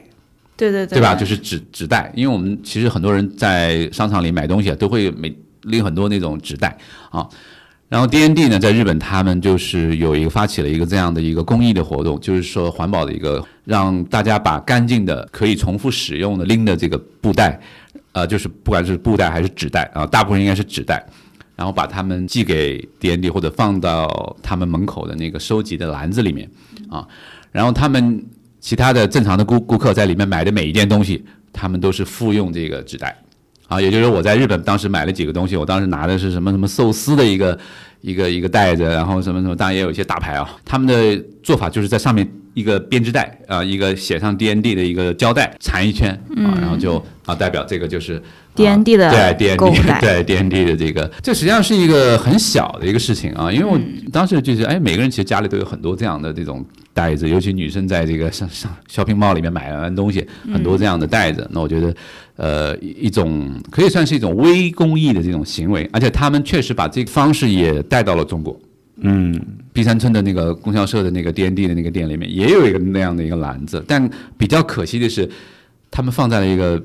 [0.56, 1.16] 对对对，对吧？
[1.16, 6.78] 就是纸纸袋，因为我们其实很多人在商场里买东西啊，都会每拎很多那种纸袋
[7.10, 7.28] 啊。
[7.94, 17.62] 然后 D N D 呢，在日本他们就是有一个发起了一个这样的一个公益的活动，就是说环保的一个，让大家把干净的可以重复使用的拎的这个布袋，
[18.14, 21.06] 呃，就是不管是布袋还是纸袋啊，大部分应该是纸袋，
[21.56, 26.50] 然后把它们寄给 D N D 或者放到他们门口的那个收集的篮子里面
[26.90, 27.08] 啊，
[27.52, 28.26] 然后他们
[28.60, 33.16] 其他的正常的顾顾客在里面买的每一件东西，他们都是复用这个纸袋，
[33.68, 37.58] 啊，也就是我在日本当时买了几个东西，我当时拿的是什么什么寿司的一个
[38.02, 48.22] 一个一个袋子，然后什么什么，当然也有一些大牌啊，他们的做法就是在上面一个编织袋啊，一个写上 D N D 的一个胶带缠一圈啊，然后就啊代表这个就是。
[48.56, 53.80] DND 的对 D N 购 D 物袋 对 D N D 的这个，这实际上是一个很小的一个事情啊，因为我
[54.12, 56.64] 当时就是哎，每个人其实家里都有很多这样的这种
[56.94, 61.50] 袋子，尤其女生在这个上上 shopping mall 里面买完东西，很多这样的袋子。
[61.52, 61.96] 那我觉得，
[62.36, 68.56] 呃，一一种可以算是一种微公益的这种行为，而且他们确实把这个方式也带到了中国。
[68.98, 69.40] 嗯，
[69.74, 75.30] 碧山村的那个供销社的那个 D N D 的那个店里面也有一个那样的一个篮子，但比较可惜的是，
[75.90, 76.82] 他们放在了一个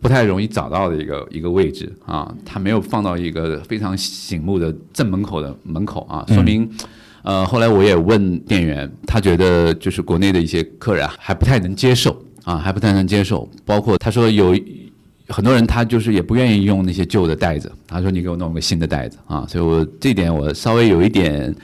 [0.00, 6.68] 不太容易找到的一个一个位置啊，他没有放到一个非常醒目的正门口的门口啊，说明。
[7.22, 13.48] 呃，后来我也问店员，他觉得就是国内的一些客人啊还不太能接受啊，还不太能接受。
[13.64, 14.58] 包括他说有
[15.32, 21.54] 很多人他就是也不愿意用那些旧的袋子，他说你给我弄个新的袋子啊，所以我这点我稍微有一点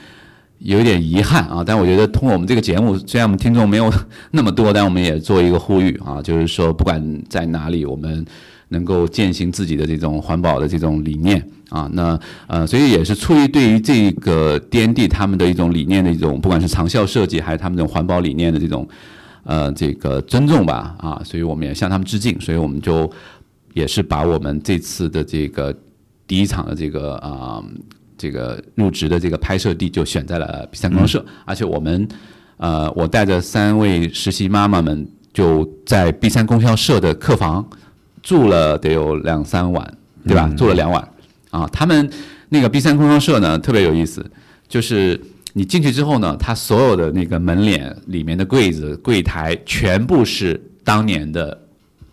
[0.57, 1.63] 有一点遗憾啊。
[1.65, 3.93] 但我觉得通过我们这个节目，虽然我们听众没有
[4.31, 8.25] 那么多，但我们也做一个呼吁啊，就是说不管在哪里，我们
[8.69, 11.89] 能够践行自己的这种环保的这种理念啊。
[11.93, 18.87] 那呃，所以也是出于对于这个 D N D 他们的一种理念的一种，不管是长效设计还是他们这种环保理念的这种
[19.43, 23.09] 呃这个尊重吧啊，所以我们也向他们致敬，所以我们就
[23.73, 25.75] 也是把我们这次的这个
[26.27, 27.63] 第一场的这个啊、
[28.17, 32.07] 这个入职的这个拍摄地就选在了 B 三光社，而且我们
[32.57, 37.67] 呃我带着三位实习妈妈们就在 B 三供销社的客房
[38.21, 40.51] 住了得有两三晚，对吧？
[40.57, 41.07] 住了两晚
[41.49, 42.09] 啊，他们
[42.49, 44.25] 那个 B 三供销社呢特别有意思，
[44.67, 45.19] 就是。
[45.51, 51.59] 你进去之后呢，它所有的那个门脸里面的柜子、柜台全部是当年的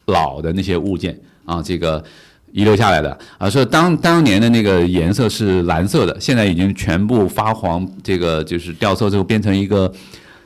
[0.07, 2.05] 老的那些物件啊，这个
[2.53, 9.91] 遗留下来的啊，说当当年的那个颜色是蓝色的，现在已经全部发黄，这个就是掉色之后变成一个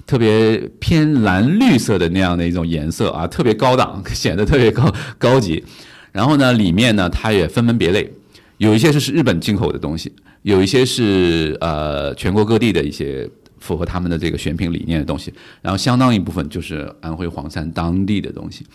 [0.06, 5.64] 特别偏蓝绿色的那样的一种颜色啊，特别高档，显得特别高高级。
[6.12, 8.12] 然后呢，里面呢它也分门别类，
[8.58, 13.28] 有一些是日本进口的东西，有一些是呃全国各地的一些
[13.60, 15.32] 符合他们的这个选品理念的东西，
[15.62, 18.66] 然后相当一部分就是安徽黄山当地的东西。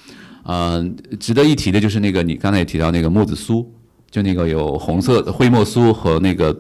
[0.46, 0.88] 呃，
[1.20, 3.66] 值得一提的就是那个你刚才也提到那个木子酥，
[4.10, 6.58] 就那个有红色的灰墨酥和那个。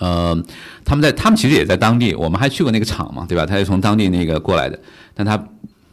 [0.00, 0.32] 呃，
[0.84, 3.44] 他们在他们其实也在当地，我们还去过那个厂嘛，对吧？
[3.44, 4.78] 他是从当地那个过来的，
[5.12, 5.36] 但他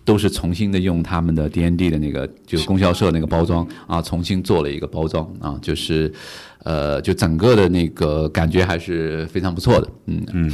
[0.03, 6.13] 都是重新的用他们的 D N D 的那个就是供销社那个包装啊，重新做了一个包装啊，就是
[6.63, 10.53] 呃，就整个的那个感觉还是非常不错的，嗯嗯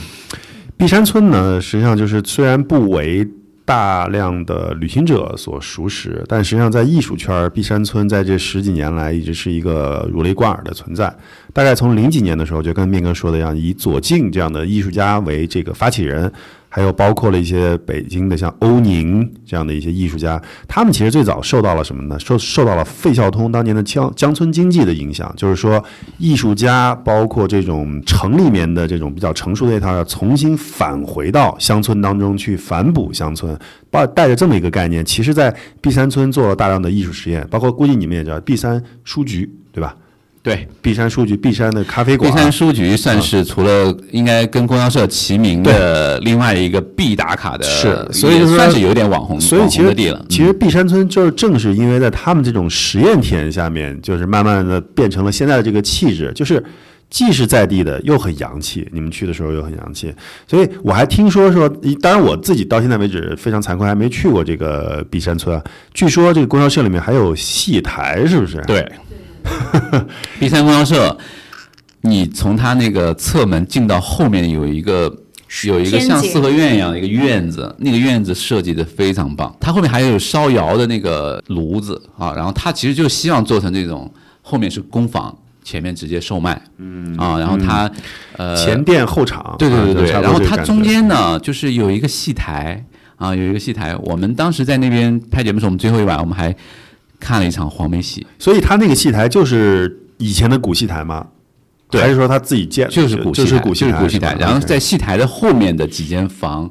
[0.78, 3.28] 碧山村呢，实际上就是虽然不为
[3.64, 11.14] 大量的旅行者所熟识，但实际上在艺术圈儿，碧山村在这十几年来一直是一个如雷贯耳的存在。
[11.54, 16.32] 大概从零几年的时候，就跟面哥说的一样，以左静这样的艺术家为这个发起人，
[16.74, 22.18] 还有包括了一些北京的像欧宁这样的一些艺术家，他们其实最早受到了什么呢？
[22.18, 25.84] 受受到了费孝通当年的乡乡村经济的影响，就是说
[26.18, 33.54] 艺术家包括这种城里面的这种比较成熟的一套，要重新返回到乡村当中去反哺乡村，
[33.90, 39.94] 抱带着这么一个概念，其实在碧山村做了大量的艺术实验，包括估计你们也知道碧山书局，对吧？
[40.44, 50.26] 对，碧山书局、碧山的咖啡馆，碧山书局算是除了应该跟供销社齐名的另外一个必打卡的，是所以算是有点网红，网所以其实红的地了。
[50.28, 56.64] 其实碧山村就是正是因为在他们这种实验田下面，就是慢慢的变成了现在的这个气质，就是
[57.12, 58.88] 既是在地的，又很洋气。
[58.92, 60.12] 你们去的时候又很洋气，
[60.48, 61.70] 所以我还听说说，
[62.02, 65.64] 当然我自己到现在为止非常惭愧，还没去过这个碧山村啊。
[65.94, 68.60] 据说这个供销社里面还有戏台，是不是？
[68.66, 68.92] 对，
[70.40, 71.18] 碧山供销社，
[72.02, 75.14] 你从它那个侧门进到后面有一个
[75.66, 79.56] 有一个像四合院一样的一个院子，那个院子设计的非常棒。
[79.60, 84.12] 它后面还有烧窑的那个炉子啊，然后它其实就希望做成这种
[84.42, 87.92] 后面是工坊，前面直接售卖，嗯啊，然后它、
[88.38, 92.84] 呃前店后厂，对对对对，然后它中间呢，就是有一个戏台
[93.18, 93.96] 啊，有一个戏台。
[93.98, 96.56] 我们当时在那边拍节目的时候，我们最后一晚我们还
[97.22, 101.28] 看了一场黄梅戏，所以他那个戏台就是以前的古戏台吗？
[101.90, 102.90] 对还是说他自己建？
[102.90, 106.70] 就是古戏台，就是古戏就是古戏台然后在戏台的后面的几间房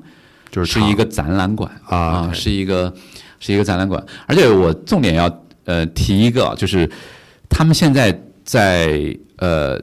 [0.50, 2.92] 就是是一个展览馆啊是一个
[3.38, 4.04] 是一个展览馆。
[4.26, 6.90] 而且我重点要呃提一个，就是
[7.48, 9.80] 他们现在在呃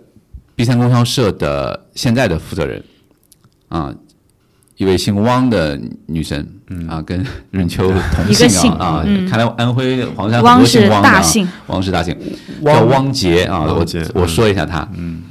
[0.56, 2.84] B 三供销社的现在的负责人
[3.69, 3.95] 啊。
[4.77, 6.47] 一位姓汪的女生，
[6.87, 12.15] 啊，跟任秋同一个姓啊看来安徽黄山很多姓汪的啊大姓，汪是大姓，
[12.61, 12.75] 汪。
[12.75, 13.63] 叫汪杰啊。
[13.63, 14.27] 我我嗯。
[14.27, 15.23] 说一下他，嗯，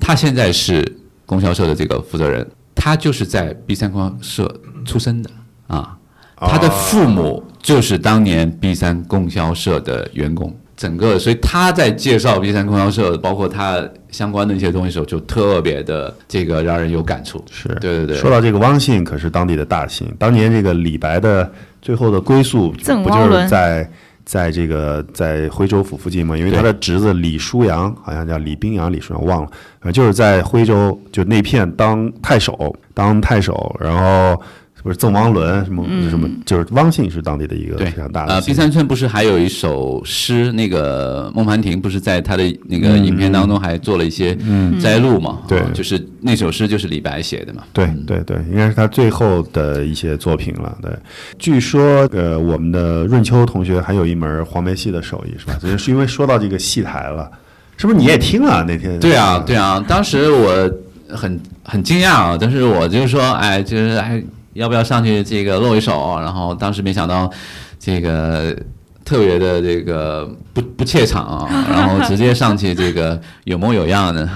[0.00, 0.84] 他现在是
[1.24, 5.30] 供销社的这个负责人，他就是在 B 三供销社出生的
[5.68, 5.96] 啊，
[6.36, 10.52] 他的父母就是当年 B 三供销社的员工。
[10.76, 17.44] 整个，所以他在介绍 B 三供销社，包括他相关的一些东西的时候，就特别的这个让人有感触。
[17.50, 20.12] 是对对对说到这个汪信，可是当地的大姓。
[20.18, 23.88] 当年这个李白的最后的归宿，不就是在
[24.24, 26.36] 在这个在徽州府附近吗？
[26.36, 34.40] 因为他的侄子李叔阳，好像叫李冰阳、李叔阳忘了，呃，就是在徽州就那片当太守，当太守，然后
[34.84, 38.52] 不是赠汪伦什么、什么，就是汪姓是当地的一个对非常大的呃，姓。
[38.52, 44.36] 毕三村不是还有一首诗，那个孟凡婷不是在他的那个影片当中还做了一些
[44.78, 45.38] 摘录嘛？
[45.48, 47.62] 对啊就是那首诗就是李白写的嘛。
[47.72, 50.76] 对对对，应该是他最后的一些作品了。
[50.82, 50.90] 对，
[51.38, 55.58] 据说呃，我们的润秋同学还有一门黄梅戏的手艺，是吧？
[55.62, 57.30] 就是因为说到这个戏台了，
[57.78, 59.00] 是不是你也听了那天？
[59.00, 60.70] 对啊，对啊，当时我
[61.08, 64.22] 很很惊讶啊，但是我就说，哎，就是哎，
[64.54, 66.18] 要不要上去这个露一手？
[66.20, 67.30] 然后当时没想到
[67.78, 68.56] 这个。
[69.04, 74.26] 特别的这个不不怯场啊， 然后直接上去这个有模有样的，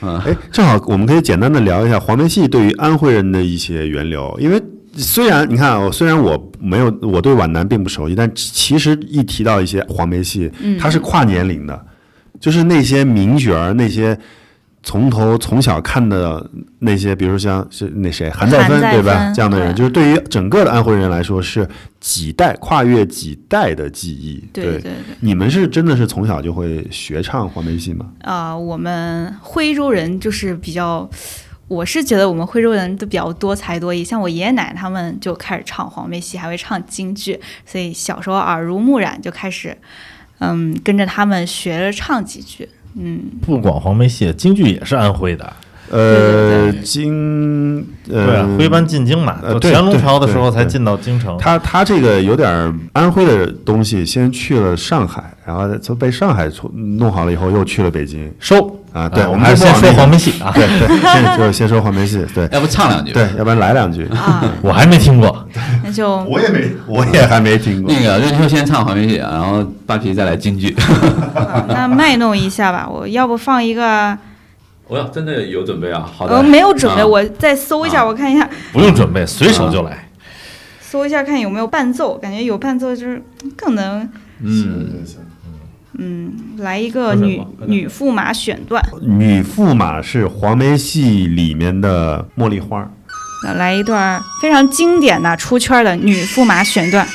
[0.00, 4.62] 嗯 哎，正好我们可以简单的聊一下黄梅戏对于安徽人的一些源流，因为
[4.94, 11.84] 虽然你看，我虽然我没有我对皖南并不熟悉，但其实一提到一些黄梅戏，它是跨年龄的，
[12.38, 14.16] 就是那些名角儿，那些
[14.82, 16.44] 从头从小看的
[16.80, 19.32] 那些，比如像是那谁韩再芬对吧？
[19.32, 21.68] 这样的人，就是对于整个的安徽人来说是
[22.00, 24.42] 几代跨越几代的记忆。
[24.52, 24.92] 对对对。
[25.20, 28.06] 你们是真的是从小就会学唱黄梅戏吗？
[28.22, 31.08] 啊，我们徽州人就是比较，
[31.68, 34.02] 我是觉得我们徽州人都比较多才多艺。
[34.02, 39.78] 像我爷爷奶奶他们就开始唱黄梅戏，还会唱京剧，所以小时候耳濡目染，就开始，
[40.40, 42.68] 嗯，跟着他们学着唱几句。
[42.94, 45.52] 嗯，不光黄梅戏，京剧也是安徽的。
[45.90, 51.36] 呃，京呃，对啊，徽班进京嘛，乾隆朝的时候才进到京城。
[51.38, 52.48] 他他这个有点
[52.94, 58.32] 安徽的东西，先去了上海，然后从被上海出弄好了以后，又去了北京。
[58.38, 59.08] 收啊。
[59.08, 60.50] 对，我们们还是先说黄梅戏啊。
[60.54, 63.12] 对对，先就是先说黄梅戏，对要不唱两句？
[63.12, 64.06] 对，要不然来两句。
[64.08, 65.48] 啊， 我还没听过。
[65.84, 67.92] 那就 我也没，我也还没听过。
[67.92, 70.74] 那个任秋先唱黄梅戏，然后扒皮再来京剧。
[71.68, 72.88] 那卖弄一下吧。
[72.88, 74.16] 我要不放一个，
[74.88, 80.08] 我要真的有准备啊，好呃，没有准备，啊我再搜一下，啊我看一下，不用准备，随手就来。
[80.80, 83.22] 搜一下看有没有伴奏，感觉有伴奏就是
[83.56, 84.06] 更能，
[84.42, 85.02] 嗯，
[85.98, 88.82] 嗯，来一个女女驸马选段。
[89.02, 92.90] 女驸马是黄梅戏里面的茉莉花。
[93.44, 97.06] 那来一段非常经典的出圈的女驸马选段。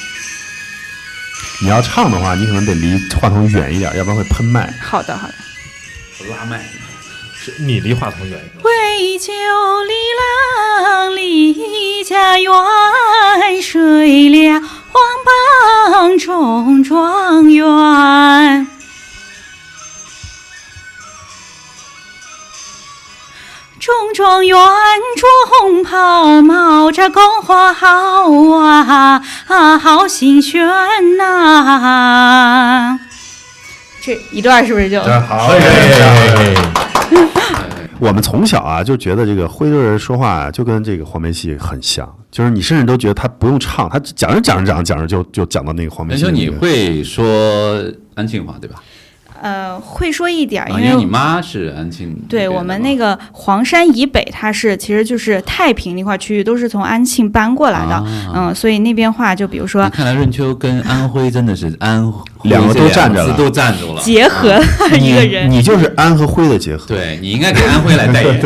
[1.61, 4.71] 你要唱的话，你可能得离话筒远一点，要不然会喷麦。
[4.79, 5.33] 好的，好的。
[6.19, 6.63] 我拉麦。
[7.39, 8.63] 是你离话筒远一点。
[8.63, 9.31] 为救
[9.83, 12.51] 李郎离家园，
[13.61, 14.61] 睡了
[16.38, 18.67] 中状元。
[23.80, 27.88] 中状元着红袍，帽着宫花好
[28.56, 30.62] 啊，啊好心悬
[31.17, 33.00] 呐、
[34.04, 35.02] 这一段是不是就？
[37.99, 46.51] 我们从小啊就觉得这个徽州人说话啊就跟这个黄梅戏很像，就是你甚至都觉得他不用唱，他讲着讲着讲着讲着就就讲到那个黄梅，戏里面。
[46.51, 47.83] 你会说
[48.15, 48.81] 安庆话对吧？
[49.41, 51.06] 呃，会说一点儿，啊，因因为你。
[51.06, 58.04] 妈是安庆对我们那个黄山以北，它是其实就是太平那块区域，都是从安庆搬过来的，啊
[58.36, 62.13] 嗯，所以那边话就比如说看来润秋跟安徽真的是安
[62.44, 64.02] 两个都站着了都站住了。
[64.02, 66.88] 结合了一个人，你就是安和徽的结合。
[66.88, 68.42] 对你应该给安徽来代言。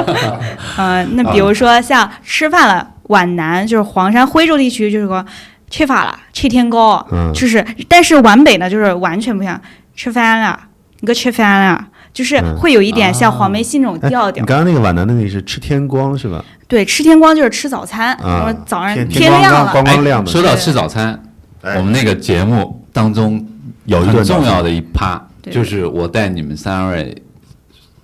[0.76, 5.24] 呃，那比如说像吃饭了，皖南就是黄山、徽州地区就是说
[5.70, 9.60] 吃法了，吃天糕，嗯就是，但是皖北呢就是完全不一样，
[9.94, 10.58] 吃饭了，
[11.00, 14.42] 你给我吃饭了，就是嗯会有一点像黄梅戏那种哎调调。
[14.42, 16.44] 你刚刚那个皖南的那个是吃天光是吧？
[16.68, 21.22] 对，吃天光就是吃早餐，啊什么早上天天亮了，光光光亮哎的说到吃早餐，
[21.62, 23.44] 哎我们那个节目当中
[23.84, 25.20] 有一顿很重要的一趴，
[25.50, 27.14] 就是我带你们三位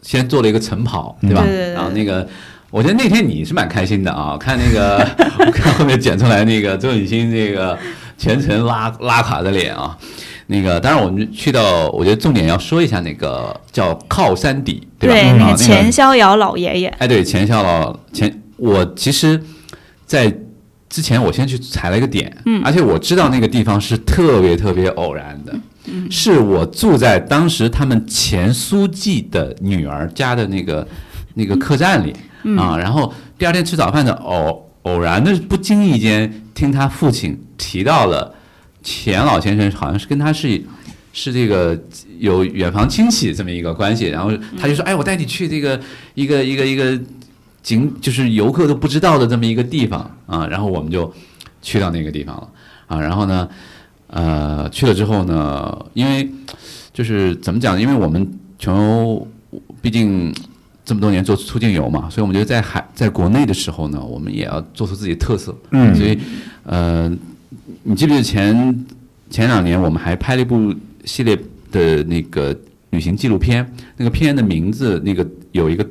[0.02, 1.42] 先做了一个晨跑，对吧？
[1.42, 2.28] 对对对然后那个。
[2.70, 4.36] 我觉得那天你是蛮开心的啊！
[4.38, 4.98] 看那个，
[5.38, 7.78] 我 看后面剪出来那个周雨欣那个
[8.18, 9.96] 全程拉拉垮的脸啊，
[10.50, 15.14] 那个当然我们去到，我觉得重点要说一下那个叫靠山底，对吧？
[15.14, 19.38] 对，啊那那个钱逍遥老爷爷，哎，对，钱逍老钱，我其实，
[20.06, 20.34] 在
[20.88, 22.62] 之前我先去踩了一个点，嗯。
[22.64, 26.10] 而且我知道那个地方是特别特别偶然的，嗯。
[26.10, 30.88] 是我住在当时他们前书记的女儿家的那个
[31.34, 32.56] 那个客栈里、嗯。
[32.56, 38.34] 啊，然后第二天吃早饭的偶偶然的不经意间听他父亲提到了
[38.82, 40.62] 钱老先生，好像是跟他是。
[41.10, 41.76] 是这个
[42.20, 45.80] 有远房亲戚这么一个关系，然后他就说：“哎，我带你去这个
[46.14, 46.96] 一个一个一个
[47.60, 51.12] 景，就是游客都不知道的这么一个地方啊。”然后我们就
[51.60, 52.48] 去到那个地方了
[52.86, 53.00] 啊。
[53.00, 53.48] 然后呢，
[54.08, 56.30] 呃，去了之后呢，因为
[56.92, 57.80] 就是怎么讲？
[57.80, 58.24] 因为我们
[58.56, 59.26] 穷游
[59.82, 60.32] 毕竟
[60.84, 65.56] 这么多年做出境游嘛，所以我们觉得在海在国内的时候呢，我们也要做出自己的特色。
[65.70, 66.16] 嗯所以
[66.62, 67.10] 呃，
[67.82, 68.86] 你记不记得前
[69.30, 71.38] 前两年我们还拍了一部系列
[71.70, 72.58] 的那个
[72.90, 75.86] 旅行纪录片，那个片的名字那个有一个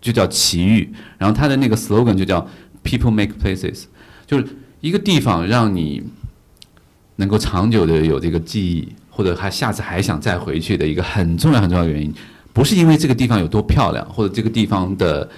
[0.00, 0.88] 就叫奇遇，
[1.18, 2.46] 然后它的那个 slogan 就叫
[2.84, 3.84] People Make Places，
[4.26, 4.46] 就是
[4.80, 6.02] 一个地方让你
[7.16, 12.12] 能够长久的有这个记忆，或者还下次还想再回去的一个很重要很重要的原因，
[12.52, 15.28] 不是因为这个地方有多漂亮，或者这个地方的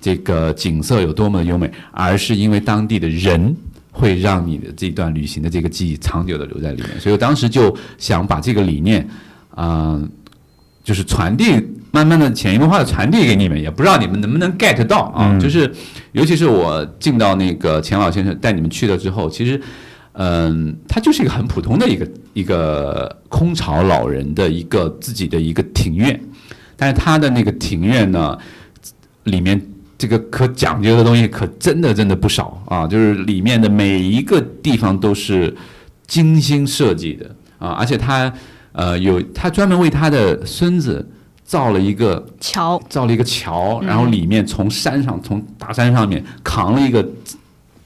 [0.00, 3.56] 这个景色有多么的优美，而是因为当地的人
[4.00, 6.98] 会让你的这段旅行的这个记忆长久的留在里面。
[6.98, 9.06] 所以我当时就想把这个理念，
[9.54, 10.02] 啊、
[10.82, 11.44] 就是传递，
[11.92, 15.38] 慢慢的潜移默化的传递给你们，也不知道你们能不能 get 到啊。
[15.38, 15.70] 就是
[16.12, 19.60] 尤其是我进到那个钱老先生带你们去了之后，其实。
[20.12, 26.20] 嗯，他就是一个很普通的一个一个空巢老人的一个自己的一个庭院，
[26.76, 28.36] 但是他的那个庭院呢，
[29.22, 29.58] 里面
[30.00, 35.54] 这个可讲究的东西可真的真的不少啊，就是里面的每一个地方都是
[36.06, 38.32] 精心设计的啊，而且他
[38.72, 41.06] 呃有他专门为他的孙子
[41.44, 47.06] 造了一个桥，造了一个桥，然后里面从山上从大山上面扛了一个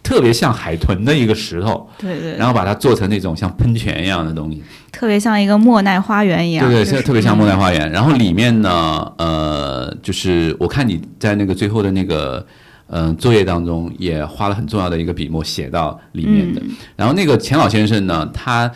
[0.05, 4.63] 特别像海豚的一个石头，对对，然后把它做成那种像喷泉一样的东西。
[4.93, 7.91] 特别像一个莫奈花园一样，对对，就是特别像莫奈花园。
[7.91, 12.47] 然后里面呢，呃，就是我看你在那个最后的那个
[12.89, 16.63] 嗯、呃作业当中也花了很重要的一个笔墨写到里面的。
[16.95, 18.71] 然后那个钱老先生呢，他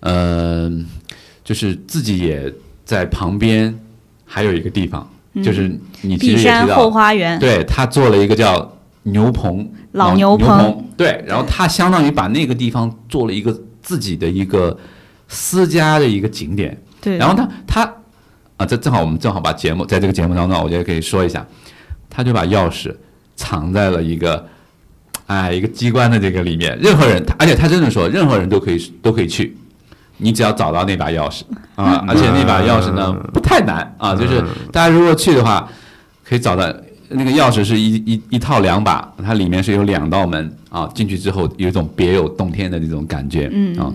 [0.00, 0.70] 呃，
[1.42, 2.52] 就是自己也
[2.84, 3.76] 在旁边
[4.26, 5.10] 还有一个地方，
[5.42, 5.68] 就是
[6.02, 8.70] 你其实也知山后，花园，对他做了一个叫
[9.04, 14.76] 牛棚老牛牛棚对，然后他相当于把那个地方做了一个自己的一个
[15.26, 16.76] 私家的一个景点。
[17.00, 17.94] 对，然后他他
[18.58, 21.46] 啊，这正好我们正好把节目在这个节目当中，我觉得可以说一下，
[22.10, 22.94] 他就把钥匙
[23.36, 24.46] 藏在了一个
[25.26, 29.56] 哎一个机关的这个里面，任何人，而且他真的说，任何人都可以都可以去，
[30.18, 31.40] 你只要找到那把钥匙
[31.74, 35.66] 啊，而且那把钥匙呢不太难啊，就是大家如果去的话，
[36.22, 36.70] 可以找到。
[37.10, 43.76] 那个钥匙是一一一套两把，它里面是有两道门啊，进去之后有一种别有洞天的那种感觉，嗯。
[43.78, 43.92] 啊，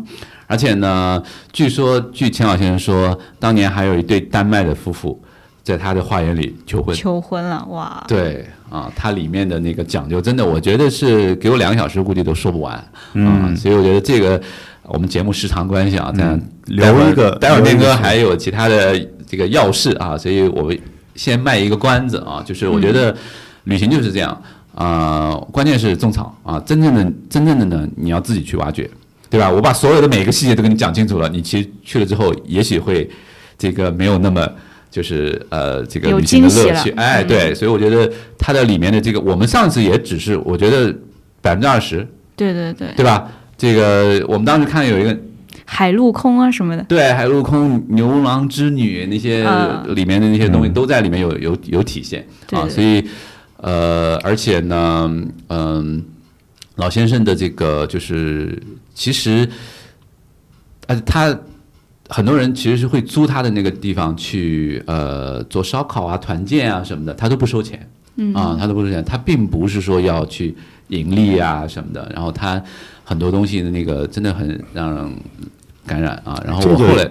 [0.47, 5.19] 而且呢，据说据钱老先生说，当年还有一对丹麦的夫妇
[5.63, 6.95] 在他的花园里求婚。
[6.95, 13.53] 求婚了，哇，对啊，它里面的那个讲究，真的，我觉得是给我两个小时估计都说不完啊。
[13.55, 14.39] 所以我觉得这个
[14.83, 20.77] 我们节目时长关系啊，这样留一个待会儿念哥还有其他的这个要事啊，所以我们
[21.15, 23.15] 先卖一个关子啊，就是我觉得
[23.63, 24.41] 旅行就是这样
[24.73, 28.89] 啊、关键是种草啊，真正的真正的呢，你要自己去挖掘，
[29.29, 29.49] 对吧？
[29.49, 33.09] 我把所有的每一个细节都跟你讲清楚了，你其实去了之后，也许会
[33.57, 34.47] 这个没有那么。
[34.91, 38.09] 就是呃，这个旅行的乐趣，哎，嗯对，所以我觉得
[38.39, 40.95] 它的里面的这个，我们上次也只是我觉得
[41.41, 42.07] 百分之二十，
[42.37, 43.29] 对对对，对吧？
[43.57, 45.17] 这个我们当时看有一个
[45.65, 46.83] 海陆空啊什么的。
[46.83, 49.95] 对，海陆空、牛郎织女那些嗯。
[49.95, 52.25] 里面的那些东西都在里面有有有体现。
[52.51, 53.03] 啊，所以
[53.57, 55.09] 呃，而且呢，
[55.49, 56.03] 嗯、
[56.75, 58.61] 老先生的这个就是
[58.93, 59.47] 其实，
[60.87, 61.35] 呃，他
[62.09, 68.33] 很多人其实是会租他的那个地方去呃做烧烤啊、团建啊什么的，他都不收钱，嗯。
[68.35, 70.55] 啊，他都不收钱，他并不是说要去
[70.89, 72.61] 盈利啊什么的，然后他
[73.03, 75.11] 很多东西的那个真的很让人
[75.85, 77.09] 感染啊，然后我后来。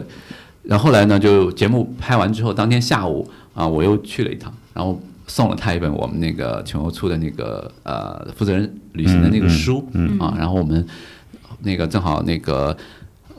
[0.64, 10.86] 然后后来呢，就节目拍完之后，当天下午啊，我又去了一趟，然后送了他一本我们那个全欧出的那个呃负责人旅行的那个书，嗯啊，然后我们
[11.60, 12.74] 那个正好那个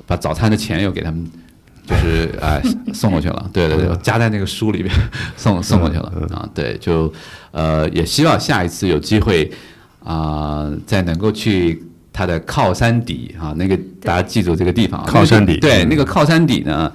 [0.05, 1.29] 把早餐的钱又给他们。
[1.87, 2.59] 就是哎，
[2.95, 4.91] 送过去了，对对对，加在那个书里边
[5.37, 7.13] 送送过去了啊，对，就
[7.51, 9.51] 呃也希望下一次有机会
[10.03, 11.83] 啊、再能够去
[12.15, 15.57] 它的靠山底啊，那个大家记住这个地方啊，靠山底。
[15.57, 16.89] 对，嗯那个靠山底呢，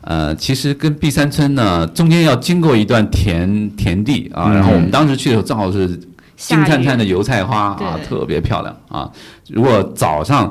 [0.00, 5.88] 呃，其实跟碧山村呢中间要经过一段田田地啊，然后我们当时去的时候正好是
[6.36, 9.12] 金灿灿的油菜花啊，特别漂亮啊。
[9.48, 10.50] 如果早上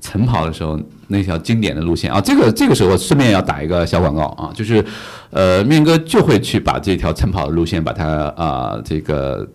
[0.00, 4.82] 晨跑的时候，那条经典的路线啊，这个这个时候顺便要打一个小广告啊，就是
[5.28, 9.46] 呃，面哥就会去把这条晨跑的路线把它啊、这个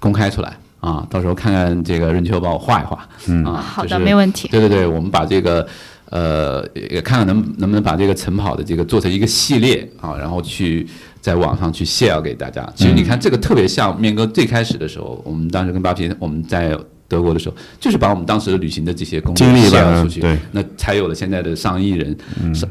[0.00, 4.48] 公开出来啊，到时候看看这个任秋帮我画一画，嗯啊，好的，就是没问题。
[4.48, 5.66] 对对对，我们把这个
[6.10, 10.86] 呃，也看看能能不能把这个晨跑的这个做成一个系列啊，然后去
[11.22, 12.70] 在网上去 share 给大家。
[12.76, 16.76] 其实你看，这个特别像面哥最开始的时候，我们当时跟巴皮我们在
[17.08, 22.16] 德国的时候，就是把我们当时旅行的这些攻略经历吧 share 出去，对，那才有了现在的上亿人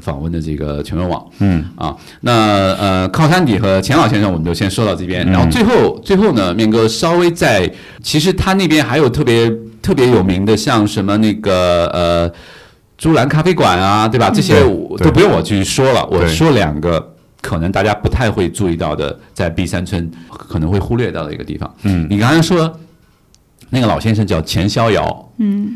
[0.01, 1.25] 访问的这个全文网。
[1.39, 2.31] 嗯啊，那
[2.73, 7.71] 呃，靠山底和钱老先生我们就先说到这边，然后最后最后呢，面哥稍微在，
[8.01, 12.31] 其实他那边还有特别特别有名的，像什么那个呃。
[12.95, 14.29] 朱兰咖啡馆啊，对吧？
[14.29, 21.69] 这些我都不用我去说了，我说两个可能大家不太会注意到的，在碧山村可能会忽略到的一个地方。
[21.81, 22.79] 嗯，你刚才说
[23.73, 25.75] 那个老先生叫钱逍遥，嗯，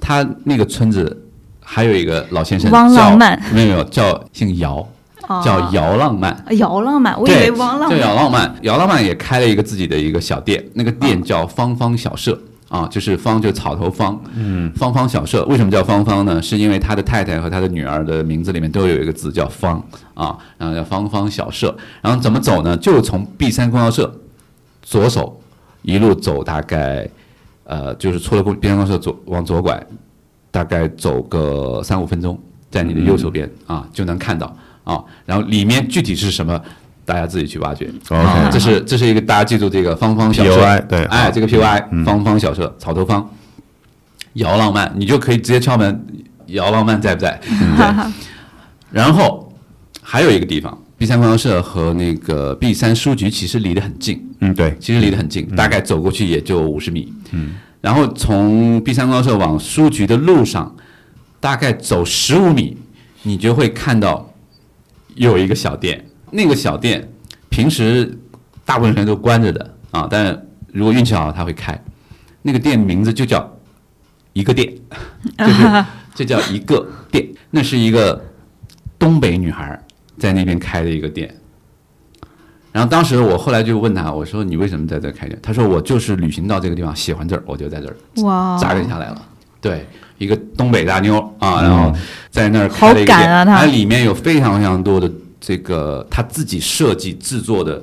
[0.00, 1.24] 他那个村子
[1.60, 4.84] 还有一个老先生汪叫浪漫没有没有叫姓姚，
[5.28, 6.44] 哦叫姚浪漫。
[6.58, 8.16] 姚浪漫，我以为汪浪叫姚。
[8.16, 12.36] 浪漫，姚浪漫也开了一个自己的一个小店，那个店叫芳芳小社。
[12.68, 16.42] 啊，就是芳，就草头芳，嗯，芳芳小社为什么叫芳芳呢？
[16.42, 19.80] 是因为他的太太和他的女儿的名字里面都有一个字叫芳
[20.14, 21.72] 啊，然后叫芳芳小社。
[22.02, 22.76] 然后怎么走呢？
[22.78, 24.12] 就从 B 三公交社
[24.82, 25.40] 左手
[25.82, 27.08] 一路走，大概
[27.66, 29.80] 呃，就是出了公三公交社左往左拐，
[30.50, 32.40] 大概走个三五分钟，
[32.70, 35.02] 在你的右手边啊就能看到啊。
[35.24, 36.60] 然后里面具体是什么，
[37.04, 37.90] 大家自己去挖掘。
[38.08, 41.04] OK 这是这是一个大家记住这个芳芳小社 POI 对。
[41.04, 43.28] 哎，这个 POI 芳芳小社草头芳，
[44.34, 46.06] 姚浪漫，你就可以直接敲门，
[46.46, 47.40] 姚浪漫在不在？
[47.42, 48.12] 对。
[48.90, 49.52] 然后
[50.00, 57.12] 还有一个地方，B 三公交社和那个 B 三书局其实离得很近，嗯，对，其实离得很近，大概走过去也就五十米。
[57.32, 57.54] 嗯。
[57.80, 60.74] 然后从 B 三公交社往书局的路上，
[61.38, 62.76] 大概走十五米，
[63.22, 64.32] 你就会看到
[65.14, 66.04] 有一个小店。
[66.32, 67.08] 那个小店
[67.48, 68.18] 平时
[68.64, 71.80] 大部分人都关着的啊，但是如果运气好，它会开。
[72.42, 73.56] 那个店名字就叫
[74.32, 74.72] 一个店，
[75.38, 75.84] 就是
[76.14, 77.26] 这叫一个店。
[77.50, 78.22] 那是一个
[78.98, 79.80] 东北女孩
[80.18, 81.32] 在那边开的一个店。
[82.76, 85.38] 然后当时我后来就问他，我说你为什么在这儿开店？
[85.42, 89.22] 他说我就是旅行到这个地方，喜欢这儿，我就在这儿哇，扎根下来了。
[89.62, 89.86] 对，
[90.18, 91.90] 一个东北大妞啊，然后
[92.30, 95.10] 在那儿开了一个店，里面有非常非常多的
[95.40, 97.82] 这个他自己设计制作的，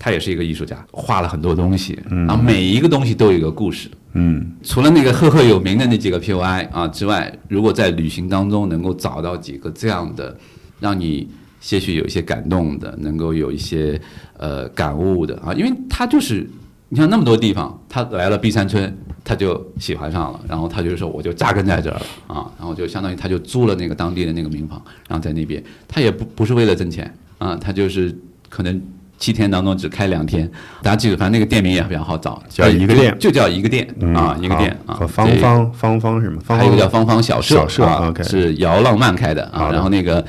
[0.00, 3.88] 他也是一个艺术家，画了很多东西，然后每一个东西都有一个故事。
[4.14, 10.36] 嗯，除了那个赫赫有名的那几个 POI 啊之外，如果在旅行当中能够找到几个这样的，
[10.80, 11.28] 让你
[11.60, 14.00] 些许有一些感动的，能够有一些
[14.36, 16.48] 呃感悟的啊，因为他就是
[16.88, 28.16] 你像那么多地方，他来了碧山村，他就喜欢上了，然后他就说我就扎根在这儿了啊，然后就相当于他就租了那个当地的那个民房，然后在那边，他也不不是为了挣钱啊，他就是
[28.48, 28.80] 可能。
[29.20, 30.48] 七天当中只开两天，
[30.80, 33.84] 大家记住，反正那个店名也比较好找，叫一个店就叫一个店
[34.14, 34.94] 啊，一个店啊。
[34.94, 36.40] 和芳芳芳芳是吗？
[36.44, 39.72] 芳还有一个叫芳芳小社，小社啊是姚浪漫开的啊。
[39.72, 40.24] 然后那个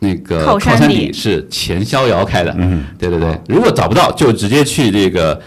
[0.00, 3.40] 那个靠靠山底是钱逍遥开的，嗯，对对对。
[3.48, 5.40] 如果找不到，就直接去这个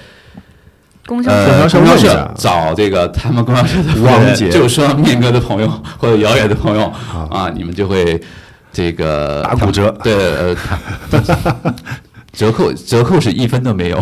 [1.06, 6.92] 公交呃社找这个他们公交社的王姐就说面哥的朋友或者遥远的朋友
[7.30, 8.22] 啊，你们就会
[8.74, 9.90] 这个打骨折。
[10.04, 11.74] 对呃，他
[12.34, 14.00] 折扣折扣是一分都没有，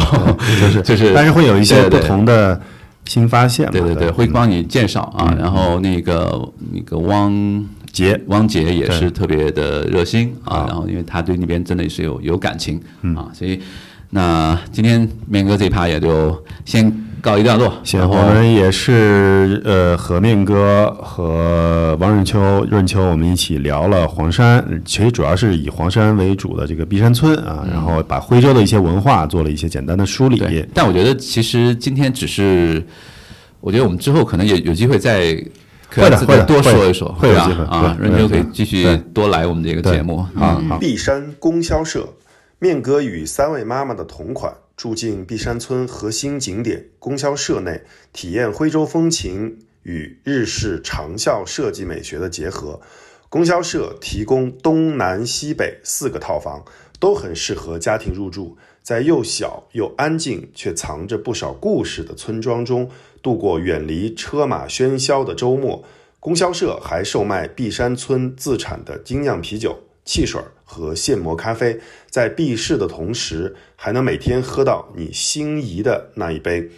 [0.61, 2.59] 就是就是，但是会有一些不同的
[3.05, 3.67] 新发现。
[3.71, 5.33] 对对对，会帮你介绍啊。
[5.39, 6.39] 然后那个
[6.71, 7.31] 那个汪
[7.99, 12.79] 杰汪杰也是特别的热心啊啊，然后因为他对那边真的是有有感情
[13.17, 13.59] 啊，所以
[14.11, 16.89] 那今天面哥这一趴也就先
[17.21, 30.41] 告一段落，行，我们也是呃和面哥和王润秋、润秋，我们一起聊了黄山，其实主要是以黄山为主的这个碧山村啊，然后把徽州的一些文化做了一些简单的梳理。
[30.73, 32.81] 但我觉得其实今天只是，
[33.59, 35.37] 我觉得我们之后可能也有机会再。
[35.89, 37.97] 可会的会的能再多说一说，会有机会啊！
[37.99, 42.07] 对润秋可以继续多来我们这个节目啊好，碧山供销社，
[42.59, 47.81] 面哥与三位妈妈的同款，住进碧山村核心景点供销社内，
[48.13, 52.79] 体验徽州风情与日式长效设计美学的结合。
[53.27, 56.63] 供销社提供东南西北四个套房，
[56.99, 58.57] 都很适合家庭入住。
[58.81, 62.89] 在又小又安静却藏着不少故事的村庄中，
[63.21, 65.83] 度过远离车马喧嚣的周末。
[66.19, 76.69] 供销社还售卖碧山村自产的精酿啤酒、汽水和现磨咖啡，在避世的同时，还能每天喝到你心仪的那一杯。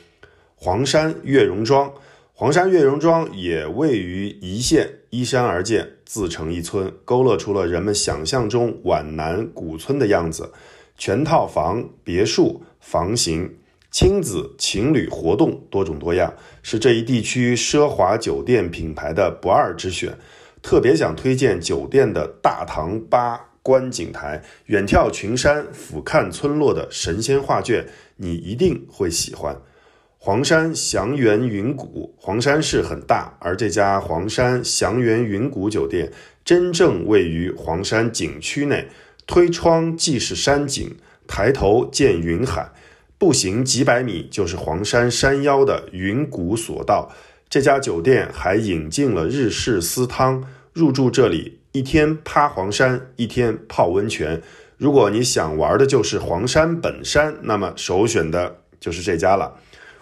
[0.55, 1.91] 黄山月容庄，
[2.33, 10.51] 黄山月容庄也位于宜县，依山而建，自成一村，勾勒出了人们想象中皖南古村的样子。
[10.99, 13.57] 全套房、别墅、房型、
[13.91, 16.33] 亲子、情侣活动多种多样，
[16.63, 20.17] 是这一地区奢华酒店品牌的不二之选。
[20.61, 27.85] 特别想推荐酒店的大堂吧观景台，远眺群山，俯瞰村落的神仙画卷，
[28.15, 29.57] 你一定会喜欢。
[30.17, 36.11] 黄山祥源云谷，黄山市很大，而这家黄山祥源云谷酒店
[36.45, 38.87] 真正位于黄山景区内，
[39.25, 40.95] 推窗即是山景，
[41.27, 42.71] 抬头见云海，
[43.21, 47.11] 步行几百米就是黄山山腰的云谷索道。
[47.47, 50.43] 这家酒店还引进了日式私汤，
[50.73, 54.41] 入住这里一天趴黄山，一天泡温泉。
[54.75, 59.53] 如果你想玩的就是黄山本山，那么首选的就是这家了。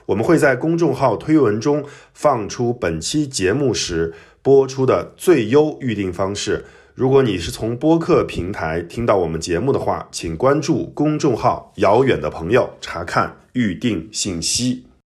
[0.05, 6.63] 我们会在公众号推文中放出本期节目时播出的最优预订方式。
[6.99, 14.83] 如果你是从播客平台听到我们节目的话，请关注公众号“遥远的朋友”查看预定信息。